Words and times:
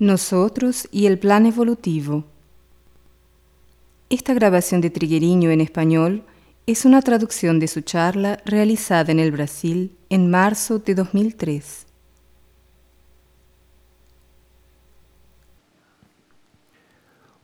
Nosotros 0.00 0.88
y 0.90 1.04
el 1.04 1.18
plan 1.18 1.44
evolutivo. 1.44 2.24
Esta 4.08 4.32
grabación 4.32 4.80
de 4.80 4.88
Trigueriño 4.88 5.50
en 5.50 5.60
español 5.60 6.24
es 6.66 6.86
una 6.86 7.02
traducción 7.02 7.58
de 7.58 7.68
su 7.68 7.82
charla 7.82 8.40
realizada 8.46 9.12
en 9.12 9.18
el 9.18 9.30
Brasil 9.30 9.94
en 10.08 10.30
marzo 10.30 10.78
de 10.78 10.94
2003. 10.94 11.84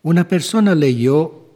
Una 0.02 0.27
persona 0.27 0.75
leyó 0.75 1.50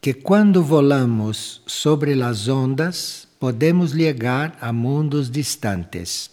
que 0.00 0.22
cuando 0.22 0.62
volamos 0.62 1.64
sobre 1.66 2.14
las 2.14 2.46
ondas 2.46 3.26
podemos 3.40 3.92
llegar 3.92 4.56
a 4.60 4.70
mundos 4.70 5.32
distantes. 5.32 6.30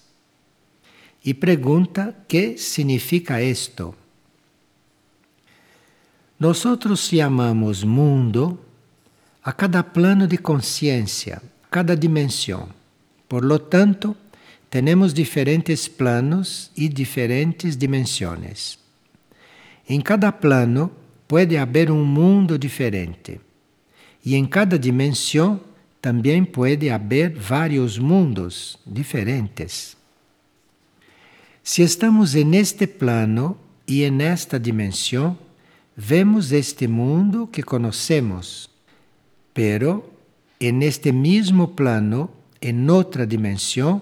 Y 1.24 1.34
pregunta 1.34 2.26
qué 2.28 2.60
significa 2.60 3.42
esto. 3.42 3.96
Nosotros 6.44 7.10
llamamos 7.10 7.86
mundo 7.86 8.60
a 9.44 9.56
cada 9.56 9.82
plano 9.94 10.28
de 10.28 10.38
conciencia, 10.38 11.42
cada 11.70 11.96
dimensión. 11.96 12.66
Por 13.30 13.46
lo 13.46 13.62
tanto, 13.62 14.18
tenemos 14.70 15.14
diferentes 15.14 15.88
planos 15.88 16.70
y 16.76 16.90
diferentes 16.90 17.80
dimensiones. 17.80 18.78
En 19.88 20.02
cada 20.02 20.38
plano 20.38 20.92
puede 21.28 21.58
haber 21.58 21.90
un 21.90 22.04
mundo 22.04 22.58
diferente. 22.58 23.40
Y 24.22 24.36
en 24.36 24.46
cada 24.48 24.78
dimensión 24.78 25.62
también 26.02 26.46
puede 26.46 26.92
haber 26.92 27.40
varios 27.40 27.98
mundos 28.02 28.78
diferentes. 28.84 29.96
Si 31.64 31.84
estamos 31.84 32.36
en 32.36 32.54
este 32.54 32.86
plano 32.86 33.56
y 33.86 34.04
en 34.04 34.20
esta 34.20 34.60
dimensión, 34.60 35.38
vemos 35.96 36.52
este 36.52 36.88
mundo 36.88 37.50
que 37.52 37.64
conocemos, 37.64 38.70
pero 39.54 40.10
en 40.60 40.82
este 40.82 41.14
mismo 41.14 41.76
plano, 41.76 42.32
en 42.62 42.90
otra 42.90 43.26
dimensión, 43.26 44.02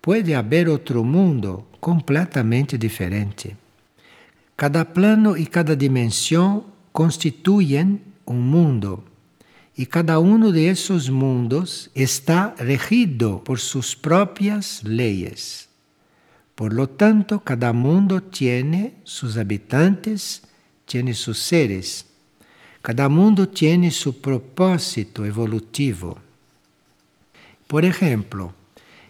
puede 0.00 0.34
haber 0.34 0.68
otro 0.68 1.02
mundo 1.02 1.68
completamente 1.80 2.78
diferente. 2.78 3.56
Cada 4.54 4.92
plano 4.92 5.36
y 5.36 5.46
cada 5.46 5.74
dimensión 5.74 6.64
constituyen 6.92 8.02
un 8.24 8.48
mundo 8.48 9.04
y 9.76 9.86
cada 9.86 10.18
uno 10.18 10.52
de 10.52 10.70
esos 10.70 11.10
mundos 11.10 11.90
está 11.94 12.54
regido 12.58 13.44
por 13.44 13.60
sus 13.60 13.94
propias 13.94 14.82
leyes. 14.82 15.68
Por 16.54 16.72
lo 16.72 16.88
tanto, 16.88 17.40
cada 17.40 17.74
mundo 17.74 18.22
tiene 18.22 18.94
sus 19.04 19.36
habitantes, 19.36 20.42
tiene 20.86 21.12
sus 21.12 21.38
seres. 21.38 22.06
Cada 22.80 23.08
mundo 23.08 23.48
tiene 23.48 23.90
su 23.90 24.20
propósito 24.20 25.26
evolutivo. 25.26 26.16
Por 27.66 27.84
ejemplo, 27.84 28.54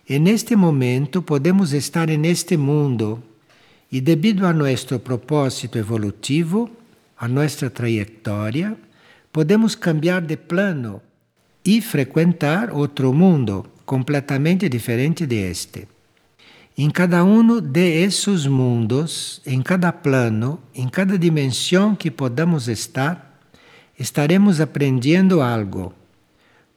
en 0.06 0.26
este 0.26 0.56
momento 0.56 1.22
podemos 1.22 1.72
estar 1.72 2.10
en 2.10 2.24
este 2.24 2.56
mundo 2.56 3.22
y 3.90 4.00
debido 4.00 4.48
a 4.48 4.52
nuestro 4.52 4.98
propósito 4.98 5.78
evolutivo, 5.78 6.70
a 7.18 7.28
nuestra 7.28 7.70
trayectoria, 7.70 8.76
podemos 9.30 9.76
cambiar 9.76 10.26
de 10.26 10.36
plano 10.36 11.02
e 11.64 11.80
frequentar 11.82 12.70
outro 12.70 13.12
mundo 13.12 13.66
completamente 13.84 14.68
diferente 14.68 15.26
de 15.26 15.50
este. 15.50 15.95
Em 16.78 16.90
cada 16.90 17.24
um 17.24 17.58
de 17.58 18.02
esses 18.02 18.46
mundos, 18.46 19.40
em 19.46 19.62
cada 19.62 19.90
plano, 19.92 20.60
em 20.74 20.86
cada 20.90 21.18
dimensão 21.18 21.96
que 21.96 22.10
podamos 22.10 22.68
estar, 22.68 23.40
estaremos 23.98 24.60
aprendendo 24.60 25.40
algo. 25.40 25.94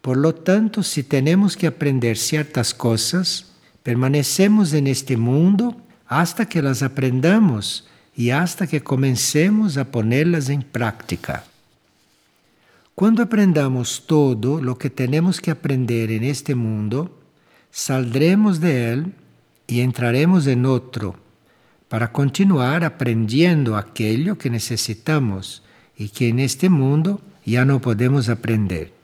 Por 0.01 0.15
lo 0.15 0.31
tanto, 0.31 0.83
se 0.83 1.03
temos 1.03 1.53
que 1.53 1.67
aprender 1.67 2.15
certas 2.15 2.71
coisas, 2.71 3.47
permanecemos 3.83 4.71
neste 4.71 5.17
mundo 5.17 5.75
hasta 6.07 6.45
que 6.45 6.61
las 6.61 6.81
aprendamos 6.81 7.85
e 8.15 8.31
hasta 8.31 8.65
que 8.65 8.79
comecemos 8.79 9.77
a 9.77 9.83
ponerlas 9.83 10.49
em 10.49 10.61
prática. 10.61 11.43
Quando 12.95 13.21
aprendamos 13.21 13.99
todo 13.99 14.61
o 14.61 14.75
que 14.77 14.89
temos 14.89 15.41
que 15.41 15.51
aprender 15.51 16.09
en 16.09 16.23
este 16.23 16.55
mundo, 16.55 17.19
saldremos 17.69 18.61
de 18.61 18.93
él 18.93 19.13
e 19.69 19.85
entraremos 19.85 20.49
en 20.49 20.65
outro 20.65 21.13
para 21.85 22.09
continuar 22.09 22.81
aprendiendo 22.81 23.77
aquello 23.77 24.33
que 24.33 24.49
necessitamos 24.49 25.61
e 25.93 26.09
que 26.09 26.33
en 26.33 26.41
este 26.41 26.73
mundo 26.73 27.21
ya 27.45 27.69
no 27.69 27.77
podemos 27.77 28.33
aprender. 28.33 28.97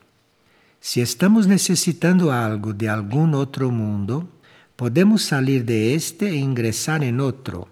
Si 0.81 1.02
estamos 1.02 1.46
necessitando 1.46 2.34
algo 2.34 2.74
de 2.74 2.90
algum 2.90 3.30
outro 3.38 3.70
mundo, 3.70 4.25
podemos 4.74 5.22
salir 5.22 5.62
de 5.66 5.94
este 5.94 6.34
e 6.34 6.42
ingressar 6.42 7.06
en 7.06 7.22
outro. 7.22 7.70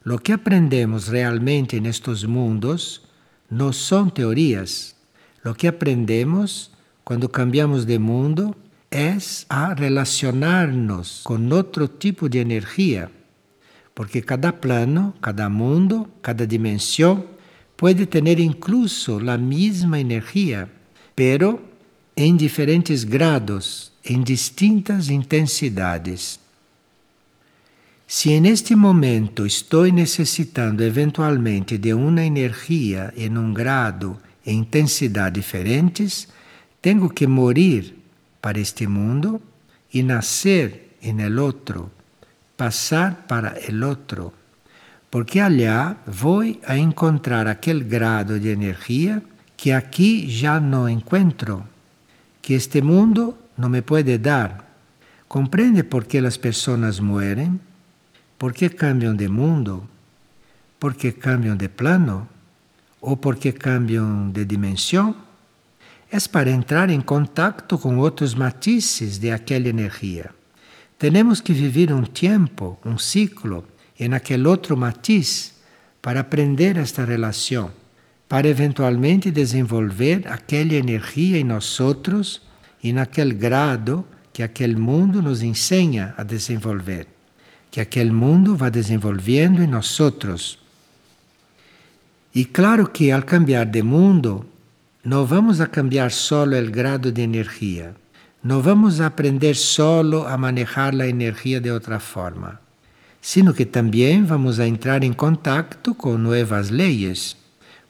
Lo 0.00 0.16
que 0.16 0.32
aprendemos 0.32 1.12
realmente 1.12 1.76
en 1.76 1.84
estos 1.84 2.24
mundos 2.24 3.04
no 3.52 3.76
son 3.76 4.08
teorías, 4.08 4.96
Lo 5.42 5.54
que 5.54 5.66
aprendemos 5.66 6.70
cuando 7.02 7.30
cambiamos 7.30 7.86
de 7.86 7.98
mundo 7.98 8.56
es 8.92 9.46
a 9.48 9.74
relacionarnos 9.74 11.22
con 11.24 11.52
otro 11.52 11.90
tipo 11.90 12.28
de 12.28 12.42
energía, 12.42 13.10
porque 13.94 14.22
cada 14.22 14.60
plano, 14.60 15.14
cada 15.20 15.48
mundo, 15.48 16.08
cada 16.20 16.46
dimensión 16.46 17.26
puede 17.76 18.06
tener 18.06 18.38
incluso 18.38 19.18
la 19.18 19.38
misma 19.38 19.98
energía, 19.98 20.68
pero 21.14 21.60
en 22.14 22.36
diferentes 22.36 23.04
grados, 23.04 23.92
en 24.04 24.22
distintas 24.22 25.08
intensidades. 25.08 26.38
Si 28.06 28.34
en 28.34 28.44
este 28.44 28.76
momento 28.76 29.46
estoy 29.46 29.90
necesitando 29.90 30.84
eventualmente 30.84 31.78
de 31.78 31.94
una 31.94 32.24
energía 32.24 33.12
en 33.16 33.38
un 33.38 33.54
grado 33.54 34.20
e 34.44 34.52
intensidade 34.52 35.32
diferentes, 35.32 36.28
tenho 36.82 37.08
que 37.08 37.26
morir 37.26 38.01
para 38.42 38.58
este 38.58 38.84
mundo 38.90 39.40
e 39.88 40.02
nascer 40.02 40.98
en 41.00 41.22
el 41.22 41.38
otro, 41.38 41.88
passar 42.58 43.24
para 43.30 43.56
el 43.56 43.80
otro, 43.86 44.34
porque 45.08 45.40
allá 45.40 45.96
vou 46.04 46.42
a 46.66 46.76
encontrar 46.76 47.46
aquele 47.46 47.84
grado 47.86 48.36
de 48.36 48.50
energia 48.50 49.22
que 49.56 49.72
aqui 49.72 50.28
já 50.28 50.58
não 50.58 50.88
encontro, 50.90 51.64
que 52.42 52.52
este 52.52 52.82
mundo 52.82 53.38
não 53.56 53.70
me 53.70 53.80
pode 53.80 54.18
dar. 54.18 54.60
Compreende 55.28 55.84
por 55.84 56.04
que 56.04 56.18
as 56.18 56.36
pessoas 56.36 57.00
mueren? 57.00 57.60
Por 58.36 58.52
que 58.52 58.68
cambiam 58.68 59.14
de 59.16 59.28
mundo? 59.28 59.88
Por 60.78 60.94
que 60.94 61.12
cambiam 61.12 61.56
de 61.56 61.68
plano? 61.68 62.28
ou 63.02 63.16
porque 63.16 63.50
cambiam 63.50 64.30
de 64.30 64.44
dimensão, 64.44 65.14
é 66.12 66.18
para 66.28 66.50
entrar 66.50 66.90
em 66.90 67.00
contato 67.00 67.78
com 67.78 67.96
outros 67.96 68.34
matizes 68.34 69.16
de 69.18 69.30
aquela 69.30 69.66
energia. 69.66 70.30
Temos 70.98 71.40
que 71.40 71.54
viver 71.54 71.90
um 71.90 72.04
tempo, 72.04 72.78
um 72.84 72.98
ciclo, 72.98 73.64
em 73.98 74.12
aquele 74.12 74.46
outro 74.46 74.76
matiz 74.76 75.54
para 76.02 76.20
aprender 76.20 76.76
esta 76.76 77.02
relação, 77.04 77.70
para 78.28 78.46
eventualmente 78.46 79.30
desenvolver 79.30 80.28
aquela 80.28 80.74
energia 80.74 81.38
em 81.38 81.44
nós 81.44 81.80
outros 81.80 82.42
e 82.82 82.92
naquele 82.92 83.32
grado 83.32 84.04
que 84.34 84.42
aquele 84.42 84.76
mundo 84.76 85.22
nos 85.22 85.42
ensina 85.42 86.14
a 86.18 86.22
desenvolver, 86.22 87.06
que 87.70 87.80
aquele 87.80 88.12
mundo 88.12 88.54
vai 88.54 88.70
desenvolvendo 88.70 89.62
em 89.62 89.66
nós 89.66 89.98
outros 89.98 90.62
e 92.34 92.44
claro 92.46 92.88
que 92.88 93.12
al 93.12 93.22
cambiar 93.22 93.66
de 93.66 93.82
mundo, 93.82 94.46
não 95.04 95.26
vamos 95.26 95.60
a 95.60 95.66
cambiar 95.66 96.10
solo 96.10 96.54
el 96.54 96.70
grado 96.70 97.10
de 97.10 97.22
energia, 97.22 97.94
não 98.42 98.60
vamos 98.60 99.00
a 99.00 99.06
aprender 99.06 99.56
solo 99.56 100.26
a 100.26 100.36
manejar 100.36 100.94
la 100.94 101.06
energia 101.06 101.60
de 101.60 101.70
outra 101.70 101.98
forma, 101.98 102.60
sino 103.20 103.52
que 103.52 103.66
também 103.66 104.24
vamos 104.24 104.58
a 104.58 104.66
entrar 104.66 105.02
em 105.02 105.12
contato 105.12 105.94
com 105.94 106.16
novas 106.18 106.70
leis, 106.70 107.36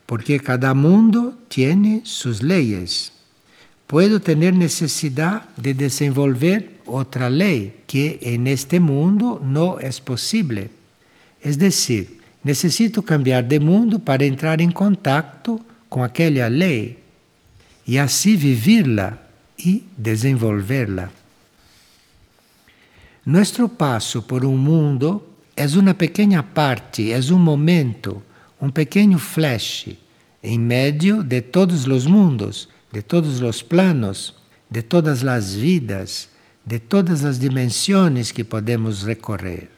porque 0.07 0.39
cada 0.39 0.75
mundo 0.75 1.35
tem 1.49 2.03
suas 2.05 2.41
leis. 2.41 3.13
Puedo 3.87 4.21
ter 4.21 4.37
necessidade 4.37 5.45
de 5.59 5.75
desenvolver 5.75 6.81
outra 6.87 7.29
lei 7.29 7.83
que 7.87 8.19
en 8.23 8.47
este 8.47 8.81
mundo 8.81 9.41
não 9.45 9.79
é 9.79 9.91
possível. 10.03 10.71
Es 11.45 11.57
decir, 11.57 12.23
Necessito 12.45 13.03
cambiar 13.03 13.45
de 13.45 13.61
mundo 13.61 14.01
para 14.01 14.27
entrar 14.27 14.61
em 14.61 14.71
contato 14.71 15.61
com 15.89 16.03
aquela 16.03 16.49
lei 16.49 16.99
e 17.87 17.99
assim 17.99 18.37
vivê-la 18.37 19.19
e 19.59 19.87
desenvolvê-la. 19.97 21.11
Nuestro 23.25 23.69
passo 23.69 24.23
por 24.23 24.45
um 24.45 24.57
mundo 24.57 25.23
é 25.57 25.67
uma 25.67 25.95
pequena 25.95 26.43
parte, 26.43 27.13
é 27.13 27.19
um 27.33 27.39
momento, 27.39 28.23
um 28.61 28.71
pequeno 28.71 29.19
flash 29.19 29.89
em 30.43 30.59
meio 30.59 31.23
de 31.23 31.41
todos 31.41 31.87
os 31.87 32.07
mundos, 32.07 32.69
de 32.93 33.01
todos 33.01 33.41
os 33.41 33.63
planos, 33.63 34.35
de 34.69 34.83
todas 34.83 35.25
as 35.25 35.55
vidas, 35.55 36.29
de 36.67 36.79
todas 36.79 37.25
as 37.25 37.39
dimensões 37.39 38.33
que 38.33 38.43
podemos 38.43 39.05
recorrer. 39.05 39.71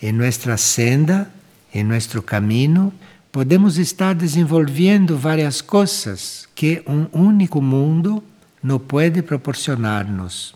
Em 0.00 0.12
nossa 0.12 0.56
senda, 0.56 1.30
em 1.72 1.84
nosso 1.84 2.20
caminho, 2.22 2.92
podemos 3.32 3.78
estar 3.78 4.14
desenvolvendo 4.14 5.16
várias 5.16 5.62
coisas 5.62 6.46
que 6.54 6.82
um 6.86 7.06
único 7.18 7.62
mundo 7.62 8.22
não 8.62 8.78
pode 8.78 9.22
proporcionar-nos. 9.22 10.54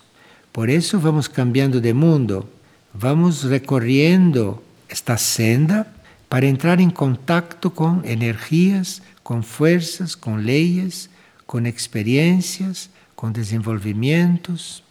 Por 0.53 0.69
isso, 0.69 0.99
vamos 0.99 1.27
cambiando 1.27 1.81
de 1.81 1.95
mundo, 1.95 2.47
vamos 2.93 3.45
recorrendo 3.45 4.63
esta 4.91 5.17
senda 5.17 5.87
para 6.29 6.45
entrar 6.45 6.79
em 6.79 6.91
contato 6.91 7.71
com 7.71 8.03
energias, 8.05 9.01
com 9.25 9.41
forças, 9.41 10.15
com 10.15 10.37
leis, 10.37 11.09
com 11.47 11.61
experiências, 11.61 12.91
com 13.15 13.33
desenvolvimentos. 13.33 14.83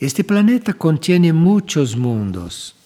Este 0.00 0.22
planeta 0.22 0.72
contém 0.72 1.32
muitos 1.32 1.92
mundos. 1.96 2.77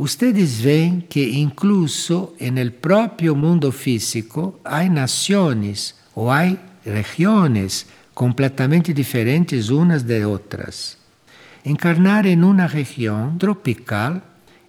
Ustedes 0.00 0.62
veem 0.62 1.02
que 1.02 1.20
incluso 1.20 2.34
en 2.38 2.56
el 2.56 2.72
propio 2.72 3.34
mundo 3.34 3.70
físico 3.70 4.58
hay 4.64 4.88
naciones 4.88 5.94
o 6.14 6.32
hay 6.32 6.58
regiones 6.86 7.86
completamente 8.14 8.94
diferentes 8.94 9.68
unas 9.68 10.06
de 10.06 10.24
otras. 10.24 10.96
Encarnar 11.64 12.26
en 12.26 12.44
una 12.44 12.66
región 12.66 13.36
tropical 13.36 14.22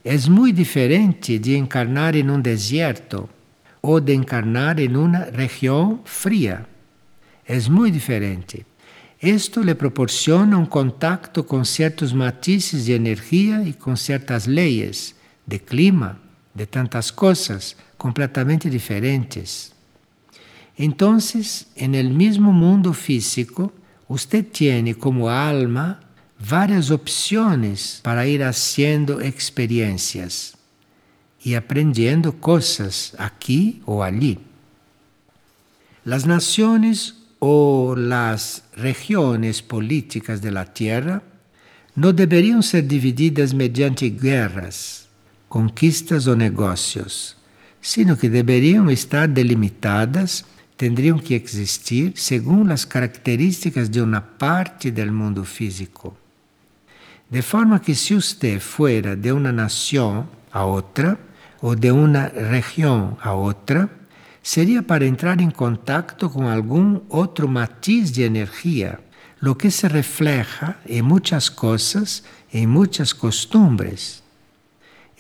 es 0.04 0.28
muy 0.28 0.51
diferente 0.51 1.39
de 1.39 1.56
encarnar 1.56 2.18
en 2.18 2.30
un 2.30 2.44
desierto 2.44 3.30
o 3.80 4.01
de 4.01 4.13
encarnar 4.13 4.81
en 4.81 4.98
una 4.98 5.24
región 5.28 6.01
fría. 6.04 6.68
Es 7.45 7.69
muy 7.69 7.89
diferente. 7.89 8.66
Esto 9.18 9.63
le 9.63 9.75
proporciona 9.75 10.57
un 10.57 10.66
contacto 10.66 11.48
con 11.48 11.63
ciertos 11.63 12.13
matices 12.13 12.86
de 12.86 12.95
energía 12.95 13.63
y 13.63 13.72
con 13.72 13.95
ciertas 13.95 14.45
leyes 14.45 15.16
de 15.51 15.59
clima, 15.59 16.18
de 16.56 16.65
tantas 16.65 17.12
coisas 17.12 17.75
completamente 17.98 18.69
diferentes. 18.69 19.74
Então, 20.80 21.18
en 21.75 21.94
el 21.94 22.09
mismo 22.09 22.53
mundo 22.53 22.94
físico, 22.94 23.74
usted 24.07 24.45
tiene 24.51 24.95
como 24.95 25.27
alma 25.27 26.00
várias 26.39 26.89
opções 26.89 28.00
para 28.01 28.25
ir 28.25 28.42
haciendo 28.42 29.21
experiencias 29.21 30.56
e 31.44 31.56
aprendendo 31.56 32.31
coisas 32.31 33.13
aqui 33.18 33.81
ou 33.86 34.01
ali. 34.01 34.39
Las 36.06 36.25
naciones 36.25 37.15
o 37.39 37.95
las 37.95 38.63
regiones 38.75 39.62
políticas 39.62 40.42
de 40.42 40.51
la 40.51 40.65
Tierra 40.65 41.21
no 41.95 42.13
deberían 42.13 42.63
ser 42.63 42.88
divididas 42.88 43.54
mediante 43.54 44.09
guerras, 44.09 45.09
conquistas 45.51 46.27
ou 46.27 46.36
negócios, 46.38 47.36
sino 47.81 48.15
que 48.15 48.30
deveriam 48.30 48.89
estar 48.89 49.27
delimitadas, 49.27 50.45
tendrían 50.77 51.19
que 51.19 51.33
existir 51.33 52.13
segundo 52.15 52.71
as 52.71 52.86
características 52.86 53.89
de 53.89 54.00
uma 54.00 54.21
parte 54.21 54.89
do 54.89 55.12
mundo 55.12 55.44
físico. 55.44 56.15
De 57.30 57.42
forma 57.42 57.81
que 57.81 57.94
se 57.94 58.13
usted 58.13 58.62
fuera 58.62 59.13
de 59.13 59.33
uma 59.33 59.51
nação 59.51 60.25
a 60.53 60.63
outra, 60.63 61.19
ou 61.62 61.75
de 61.75 61.92
uma 61.92 62.31
região 62.33 63.18
a 63.21 63.33
outra, 63.33 63.89
seria 64.42 64.81
para 64.81 65.06
entrar 65.06 65.42
em 65.42 65.51
contato 65.51 66.30
com 66.30 66.47
algum 66.47 67.01
outro 67.09 67.50
matiz 67.50 68.09
de 68.09 68.21
energia, 68.21 69.00
lo 69.42 69.54
que 69.54 69.69
se 69.69 69.86
refleja 69.89 70.77
em 70.88 71.01
muitas 71.01 71.50
coisas, 71.50 72.24
em 72.54 72.65
muitas 72.65 73.12
costumbres. 73.12 74.20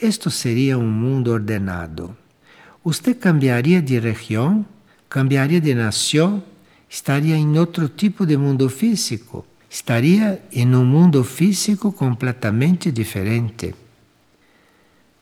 Esto 0.01 0.31
seria 0.31 0.77
um 0.77 0.89
mundo 0.89 1.31
ordenado. 1.31 2.17
Usted 2.83 3.13
cambiaria 3.15 3.81
de 3.81 3.99
região, 3.99 4.65
cambiaria 5.07 5.61
de 5.61 5.75
nação, 5.75 6.43
estaria 6.89 7.35
em 7.35 7.59
outro 7.59 7.87
tipo 7.87 8.25
de 8.25 8.35
mundo 8.35 8.67
físico 8.67 9.45
estaria 9.71 10.43
em 10.51 10.75
um 10.75 10.83
mundo 10.83 11.23
físico 11.23 11.93
completamente 11.93 12.91
diferente. 12.91 13.73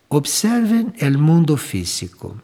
Observen 0.10 0.92
o 1.00 1.20
mundo 1.20 1.56
físico. 1.56 2.36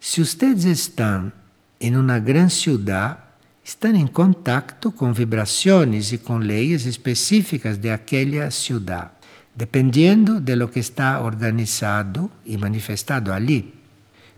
Se 0.00 0.22
ustedes 0.22 0.64
estão 0.64 1.30
em 1.78 1.94
uma 1.94 2.18
grande 2.18 2.54
cidade, 2.54 3.18
estão 3.62 3.94
em 3.94 4.06
contato 4.06 4.90
com 4.90 5.12
vibrações 5.12 6.12
e 6.12 6.18
com 6.18 6.38
leis 6.38 6.86
específicas 6.86 7.76
de 7.76 7.90
aquela 7.90 8.50
cidade, 8.50 9.10
dependendo 9.54 10.40
de 10.40 10.56
lo 10.56 10.70
que 10.70 10.80
está 10.80 11.20
organizado 11.20 12.30
e 12.44 12.56
manifestado 12.56 13.32
ali. 13.32 13.74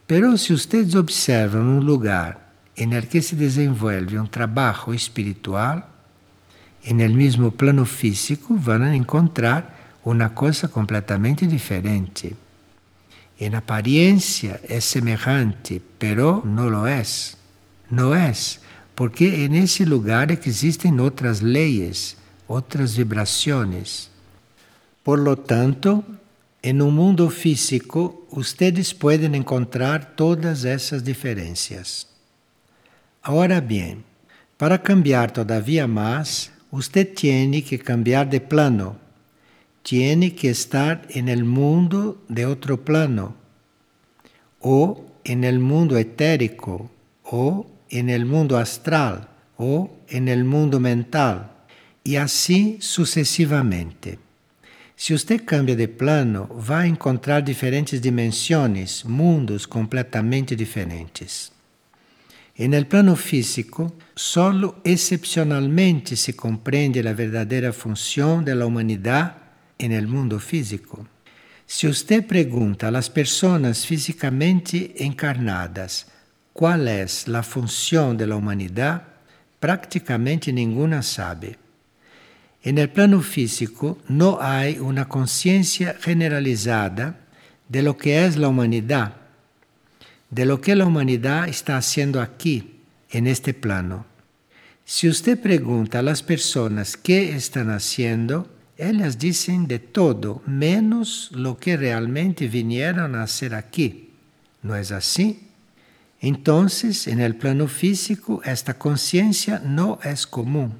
Pero 0.07 0.37
se 0.37 0.53
ustedes 0.53 0.95
observam 0.95 1.63
um 1.63 1.81
lugar 1.81 2.53
em 2.77 2.91
que 3.03 3.21
se 3.23 3.37
desenvolve 3.37 4.19
um 4.19 4.27
trabalho 4.27 4.95
espiritual, 4.95 5.89
e 6.85 6.93
no 6.93 7.09
mesmo 7.11 7.53
plano 7.53 7.85
físico 7.85 8.57
vão 8.57 8.93
encontrar 8.93 9.99
uma 10.05 10.31
coisa 10.31 10.67
completamente 10.67 11.47
diferente. 11.47 12.35
Em 13.39 13.55
aparência 13.55 14.61
é 14.69 14.81
semelhante, 14.81 15.81
pero 15.99 16.43
não 16.45 16.69
lo 16.69 16.87
é. 16.87 17.03
Não 17.91 18.15
é, 18.15 18.33
porque 18.95 19.49
nesse 19.49 19.85
lugar 19.85 20.31
existem 20.31 20.99
outras 21.01 21.41
leis, 21.41 22.17
outras 22.49 22.95
vibrações. 22.95 24.12
Por 25.03 25.19
lo 25.19 25.37
tanto, 25.37 26.05
em 26.63 26.81
um 26.81 26.91
mundo 26.91 27.29
físico, 27.29 28.25
ustedes 28.31 28.93
podem 28.93 29.35
encontrar 29.35 30.15
todas 30.15 30.65
essas 30.65 31.03
diferenças. 31.03 32.07
Agora 33.21 33.61
bem, 33.61 34.05
para 34.57 34.79
cambiar 34.79 35.33
todavia 35.33 35.89
mais, 35.89 36.53
usted 36.71 37.15
tiene 37.15 37.63
que 37.63 37.79
cambiar 37.79 38.29
de 38.29 38.39
plano, 38.39 38.97
tiene 39.83 40.31
que 40.31 40.49
estar 40.49 41.03
en 41.11 41.29
el 41.29 41.43
mundo 41.45 42.23
de 42.29 42.47
otro 42.47 42.79
plano, 42.79 43.35
o 44.61 45.05
en 45.25 45.43
el 45.43 45.59
mundo 45.59 45.99
etérico, 45.99 46.89
o 47.25 47.67
en 47.91 48.09
el 48.09 48.25
mundo 48.25 48.57
astral, 48.57 49.29
o 49.59 49.91
en 50.07 50.29
el 50.29 50.45
mundo 50.45 50.79
mental, 50.79 51.51
y 52.05 52.17
así 52.17 52.79
sucesivamente. 52.81 54.21
Se 55.05 55.15
usted 55.15 55.45
cambia 55.45 55.75
de 55.75 55.89
plano, 55.89 56.47
vai 56.55 56.87
encontrar 56.87 57.43
diferentes 57.43 58.01
dimensões, 58.01 59.03
mundos 59.03 59.67
completamente 59.67 60.55
diferentes. 60.55 61.51
En 62.55 62.73
el 62.73 62.87
plano 62.87 63.17
físico, 63.17 63.97
solo 64.15 64.77
excepcionalmente 64.85 66.15
se 66.15 66.37
comprende 66.37 67.03
la 67.03 67.15
verdadera 67.15 67.73
función 67.73 68.45
de 68.45 68.55
la 68.55 68.65
humanidad 68.65 69.39
en 69.77 69.91
el 69.91 70.07
mundo 70.07 70.39
físico. 70.39 71.05
Si 71.67 71.89
usted 71.89 72.25
pregunta 72.25 72.87
a 72.87 72.93
las 72.93 73.11
personas 73.11 73.85
físicamente 73.85 75.05
encarnadas 75.05 76.07
cuál 76.53 76.87
es 76.87 77.27
la 77.27 77.43
función 77.43 78.17
de 78.17 78.29
la 78.29 78.37
humanidad, 78.37 79.03
prácticamente 79.59 80.53
ninguna 80.53 81.03
sabe. 81.03 81.62
En 82.63 82.79
el 82.79 82.91
plano 82.91 83.21
físico 83.21 83.99
no 84.09 84.39
hay 84.41 84.79
una 84.79 85.09
conciencia 85.09 85.97
generalizada 86.01 87.19
de 87.69 87.83
lo 87.83 87.97
que 87.97 88.25
es 88.25 88.37
la 88.37 88.49
humanidad 88.49 89.23
de 90.33 90.47
lo 90.47 90.63
que 90.63 90.75
la 90.75 90.87
humanidad 90.87 91.47
está 91.47 91.77
haciendo 91.77 92.21
aquí, 92.23 92.81
en 93.11 93.27
este 93.27 93.53
plano. 93.53 94.07
Si 94.85 95.07
usted 95.07 95.39
pregunta 95.39 95.99
a 95.99 96.03
las 96.03 96.23
personas 96.23 96.97
qué 96.97 97.37
están 97.37 97.69
haciendo, 97.69 98.51
ellas 98.79 99.19
dicen 99.19 99.69
de 99.69 99.79
todo, 99.79 100.43
menos 100.47 101.29
lo 101.33 101.59
que 101.59 101.77
realmente 101.77 102.49
vinieron 102.49 103.15
a 103.15 103.25
hacer 103.25 103.55
aquí. 103.55 104.09
¿No 104.63 104.75
es 104.75 104.91
así? 104.91 105.49
Entonces, 106.19 107.07
en 107.09 107.21
el 107.21 107.37
plano 107.37 107.69
físico, 107.69 108.41
esta 108.43 108.79
conciencia 108.79 109.61
no 109.63 109.99
es 110.03 110.27
común. 110.27 110.73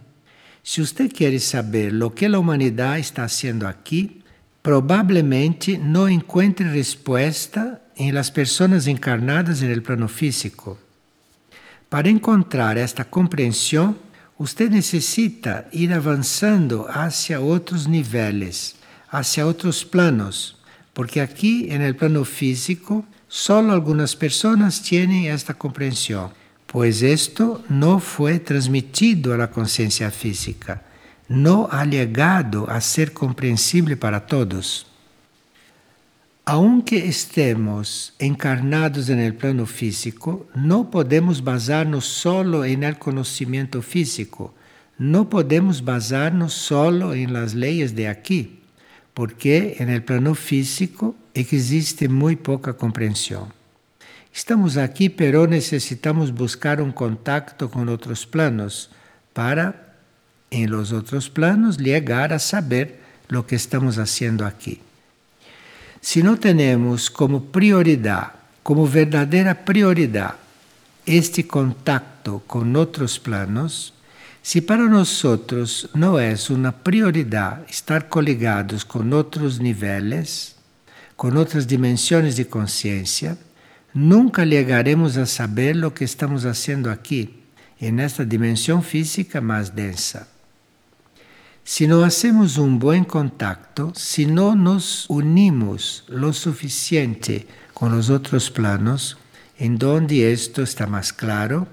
Si 0.63 0.81
usted 0.81 1.11
quiere 1.13 1.41
saber 1.41 1.93
lo 1.93 2.15
que 2.15 2.29
la 2.29 2.39
humanidad 2.39 2.99
está 2.99 3.25
haciendo 3.25 3.67
aquí, 3.67 4.23
probablemente 4.63 5.77
no 5.77 6.09
encuentre 6.09 6.71
respuesta 6.71 7.83
em 7.97 8.13
las 8.13 8.31
personas 8.31 8.87
encarnadas 8.87 9.63
en 9.63 9.71
el 9.71 9.83
plano 9.83 10.09
físico. 10.09 10.79
Para 11.89 12.09
encontrar 12.09 12.79
esta 12.79 13.05
compreensão, 13.05 13.95
você 14.39 14.69
necessita 14.69 15.67
ir 15.73 15.93
avançando 15.93 16.87
hacia 16.89 17.39
outros 17.39 17.87
níveis, 17.87 18.75
hacia 19.11 19.45
outros 19.45 19.85
planos, 19.85 20.57
porque 20.95 21.21
aquí 21.21 21.67
en 21.71 21.83
el 21.83 21.95
plano 21.95 22.25
físico 22.25 23.05
solo 23.29 23.73
algunas 23.73 24.17
personas 24.17 24.81
tienen 24.81 25.27
esta 25.27 25.55
comprensión, 25.55 26.31
pues 26.73 27.03
esto 27.03 27.63
no 27.69 28.01
fue 28.01 28.39
transmitido 28.39 29.35
a 29.35 29.37
la 29.37 29.51
conciencia 29.51 30.11
física, 30.11 30.83
no 31.29 31.69
ha 31.71 31.85
a 32.71 32.81
ser 32.81 33.13
comprensible 33.13 33.99
para 33.99 34.27
todos. 34.27 34.87
Aunque 36.47 37.07
estemos 37.07 38.15
encarnados 38.19 39.11
en 39.11 39.21
el 39.21 39.35
plano 39.35 39.67
físico, 39.67 40.49
no 40.55 40.91
podemos 40.91 41.45
basarnos 41.45 42.07
solo 42.07 42.65
en 42.65 42.83
el 42.85 42.99
conocimiento 42.99 43.83
físico, 43.83 44.55
no 44.97 45.29
podemos 45.29 45.85
basarnos 45.85 46.55
solo 46.55 47.13
en 47.13 47.35
las 47.35 47.55
leyes 47.55 47.95
de 47.95 48.09
aquí, 48.09 48.61
porque 49.13 49.77
en 49.79 49.91
el 49.91 50.03
plano 50.03 50.35
físico 50.35 51.15
existe 51.35 52.09
muy 52.09 52.37
poca 52.37 52.73
comprensión. 52.73 53.62
Estamos 54.35 54.79
aquí, 54.79 55.11
pero 55.11 55.47
necesitamos 55.47 56.33
buscar 56.33 56.81
un 56.81 56.91
contacto 56.91 57.71
con 57.71 57.89
otros 57.91 58.25
planos 58.27 58.91
para, 59.35 59.95
en 60.51 60.71
los 60.71 60.93
otros 60.93 61.29
planos, 61.29 61.77
llegar 61.77 62.33
a 62.33 62.39
saber 62.39 63.01
lo 63.29 63.47
que 63.47 63.57
estamos 63.57 63.99
haciendo 63.99 64.47
aquí. 64.47 64.81
Si 66.01 66.23
no 66.23 66.39
tenemos 66.39 67.11
como 67.11 67.45
prioridad, 67.45 68.33
como 68.63 68.89
verdadera 68.89 69.65
prioridad, 69.65 70.37
este 71.05 71.47
contacto 71.47 72.43
con 72.47 72.75
otros 72.77 73.19
planos, 73.19 73.93
si 74.41 74.61
para 74.61 74.85
nosotros 74.85 75.91
no 75.95 76.19
es 76.19 76.49
una 76.51 76.73
prioridad 76.73 77.65
estar 77.69 78.09
coligados 78.09 78.85
con 78.85 79.13
otros 79.13 79.61
niveles, 79.61 80.57
con 81.17 81.37
otras 81.37 81.69
dimensiones 81.69 82.37
de 82.37 82.49
conciencia, 82.49 83.37
nunca 83.95 84.45
llegaremos 84.45 85.17
a 85.17 85.27
saber 85.27 85.77
lo 85.77 85.95
que 85.95 86.05
estamos 86.05 86.45
haciendo 86.45 86.91
aquí, 86.91 87.41
en 87.79 88.01
esta 88.01 88.25
dimensión 88.25 88.83
física 88.83 89.41
más 89.41 89.75
densa. 89.75 90.29
Si 91.65 91.87
no 91.87 92.03
hacemos 92.03 92.59
un 92.59 92.79
buen 92.79 93.05
contacto, 93.05 93.93
si 93.95 94.27
no 94.27 94.57
nos 94.57 95.07
unimos 95.09 96.05
lo 96.09 96.33
suficiente 96.33 97.47
con 97.73 97.95
los 97.95 98.11
otros 98.11 98.51
planos, 98.51 99.17
en 99.59 99.79
donde 99.79 100.33
esto 100.33 100.63
está 100.63 100.87
más 100.87 101.13
claro, 101.13 101.69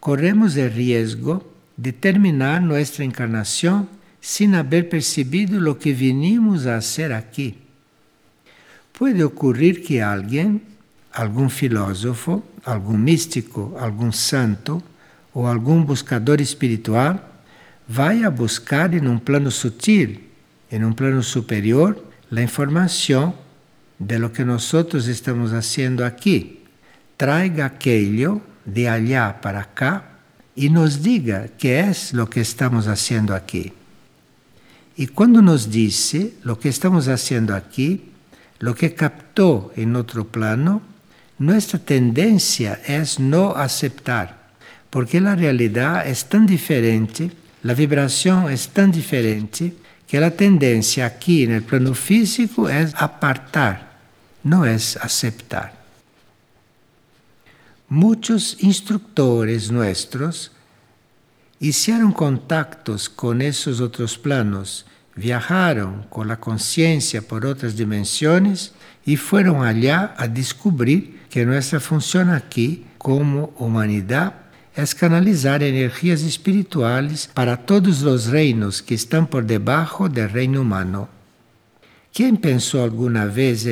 corremos 0.00 0.56
el 0.56 0.72
riesgo 0.72 1.52
de 1.76 1.92
terminar 1.92 2.62
nuestra 2.62 3.04
encarnación 3.04 3.88
sin 4.20 4.54
haber 4.54 4.88
percibido 4.88 5.60
lo 5.60 5.78
que 5.78 5.92
vinimos 5.92 6.66
a 6.66 6.76
hacer 6.76 7.12
aquí. 7.12 7.58
Puede 8.92 9.22
ocurrir 9.24 9.84
que 9.84 10.02
alguien, 10.02 10.62
algún 11.18 11.50
filósofo, 11.50 12.46
algún 12.64 13.02
místico, 13.02 13.74
algún 13.80 14.12
santo 14.12 14.80
o 15.34 15.46
algún 15.46 15.84
buscador 15.84 16.40
espiritual 16.40 17.18
vai 17.88 18.22
a 18.22 18.30
buscar 18.30 18.94
em 18.94 19.06
um 19.08 19.18
plano 19.18 19.50
sutil, 19.50 20.20
em 20.70 20.84
um 20.84 20.92
plano 20.92 21.22
superior, 21.22 21.98
a 22.30 22.40
informação 22.40 23.34
de 23.98 24.18
lo 24.18 24.30
que 24.30 24.44
nós 24.44 24.72
estamos 25.08 25.50
fazendo 25.50 26.04
aqui. 26.04 26.62
Traiga 27.16 27.66
aquello 27.66 28.40
de 28.64 28.86
allá 28.86 29.32
para 29.32 29.64
cá 29.64 30.22
e 30.56 30.68
nos 30.68 31.02
diga 31.02 31.50
que 31.58 31.68
é 31.68 31.90
lo 32.12 32.28
que 32.28 32.40
estamos 32.40 32.86
fazendo 32.86 33.34
aqui. 33.34 33.72
E 34.96 35.08
quando 35.08 35.42
nos 35.42 35.66
disse 35.66 36.38
lo 36.44 36.58
que 36.58 36.68
estamos 36.68 37.06
fazendo 37.06 37.54
aqui, 37.54 38.12
lo 38.60 38.74
que 38.74 38.90
captou 38.90 39.72
em 39.76 39.94
outro 39.96 40.24
plano, 40.24 40.82
nossa 41.38 41.78
tendência 41.78 42.80
é 42.86 43.02
não 43.18 43.50
aceitar, 43.56 44.52
porque 44.90 45.18
a 45.18 45.34
realidade 45.34 46.10
é 46.10 46.14
tão 46.14 46.44
diferente 46.44 47.30
la 47.62 47.74
vibración 47.74 48.50
es 48.50 48.68
tan 48.68 48.92
diferente 48.92 49.74
que 50.06 50.20
la 50.20 50.30
tendencia 50.30 51.06
aquí 51.06 51.42
en 51.42 51.52
el 51.52 51.62
plano 51.62 51.92
físico 51.92 52.68
es 52.68 52.94
apartar, 52.94 53.98
no 54.44 54.64
es 54.64 54.96
aceptar. 54.96 55.76
Muchos 57.88 58.56
instructores 58.60 59.70
nuestros 59.72 60.52
hicieron 61.58 62.12
contactos 62.12 63.08
con 63.08 63.42
esos 63.42 63.80
otros 63.80 64.16
planos, 64.16 64.86
viajaron 65.16 66.04
con 66.04 66.28
la 66.28 66.38
conciencia 66.38 67.22
por 67.22 67.44
otras 67.44 67.76
dimensiones 67.76 68.72
y 69.04 69.16
fueron 69.16 69.64
allá 69.64 70.14
a 70.16 70.28
descubrir 70.28 71.17
que 71.30 71.46
nuestra 71.46 71.80
función 71.80 72.30
aquí 72.30 72.86
como 72.98 73.52
humanidad 73.58 74.34
es 74.74 74.94
canalizar 74.94 75.62
energías 75.62 76.22
espirituales 76.22 77.28
para 77.34 77.56
todos 77.56 78.02
los 78.02 78.26
reinos 78.26 78.82
que 78.82 78.94
están 78.94 79.26
por 79.26 79.44
debajo 79.44 80.08
del 80.08 80.30
reino 80.30 80.60
humano. 80.60 81.08
¿Quién 82.12 82.36
pensó 82.36 82.82
alguna 82.82 83.26
vez 83.26 83.66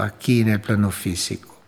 aquí 0.00 0.40
en 0.40 0.48
el 0.48 0.60
plano 0.60 0.90
físico? 0.90 1.60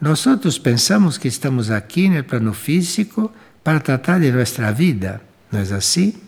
Nosotros 0.00 0.58
pensamos 0.58 1.18
que 1.18 1.28
estamos 1.28 1.70
aquí 1.70 2.06
en 2.06 2.14
el 2.14 2.24
plano 2.24 2.52
físico 2.52 3.32
para 3.62 3.80
tratar 3.80 4.20
de 4.20 4.32
nuestra 4.32 4.72
vida, 4.72 5.22
¿no 5.50 5.60
es 5.60 5.72
así? 5.72 6.18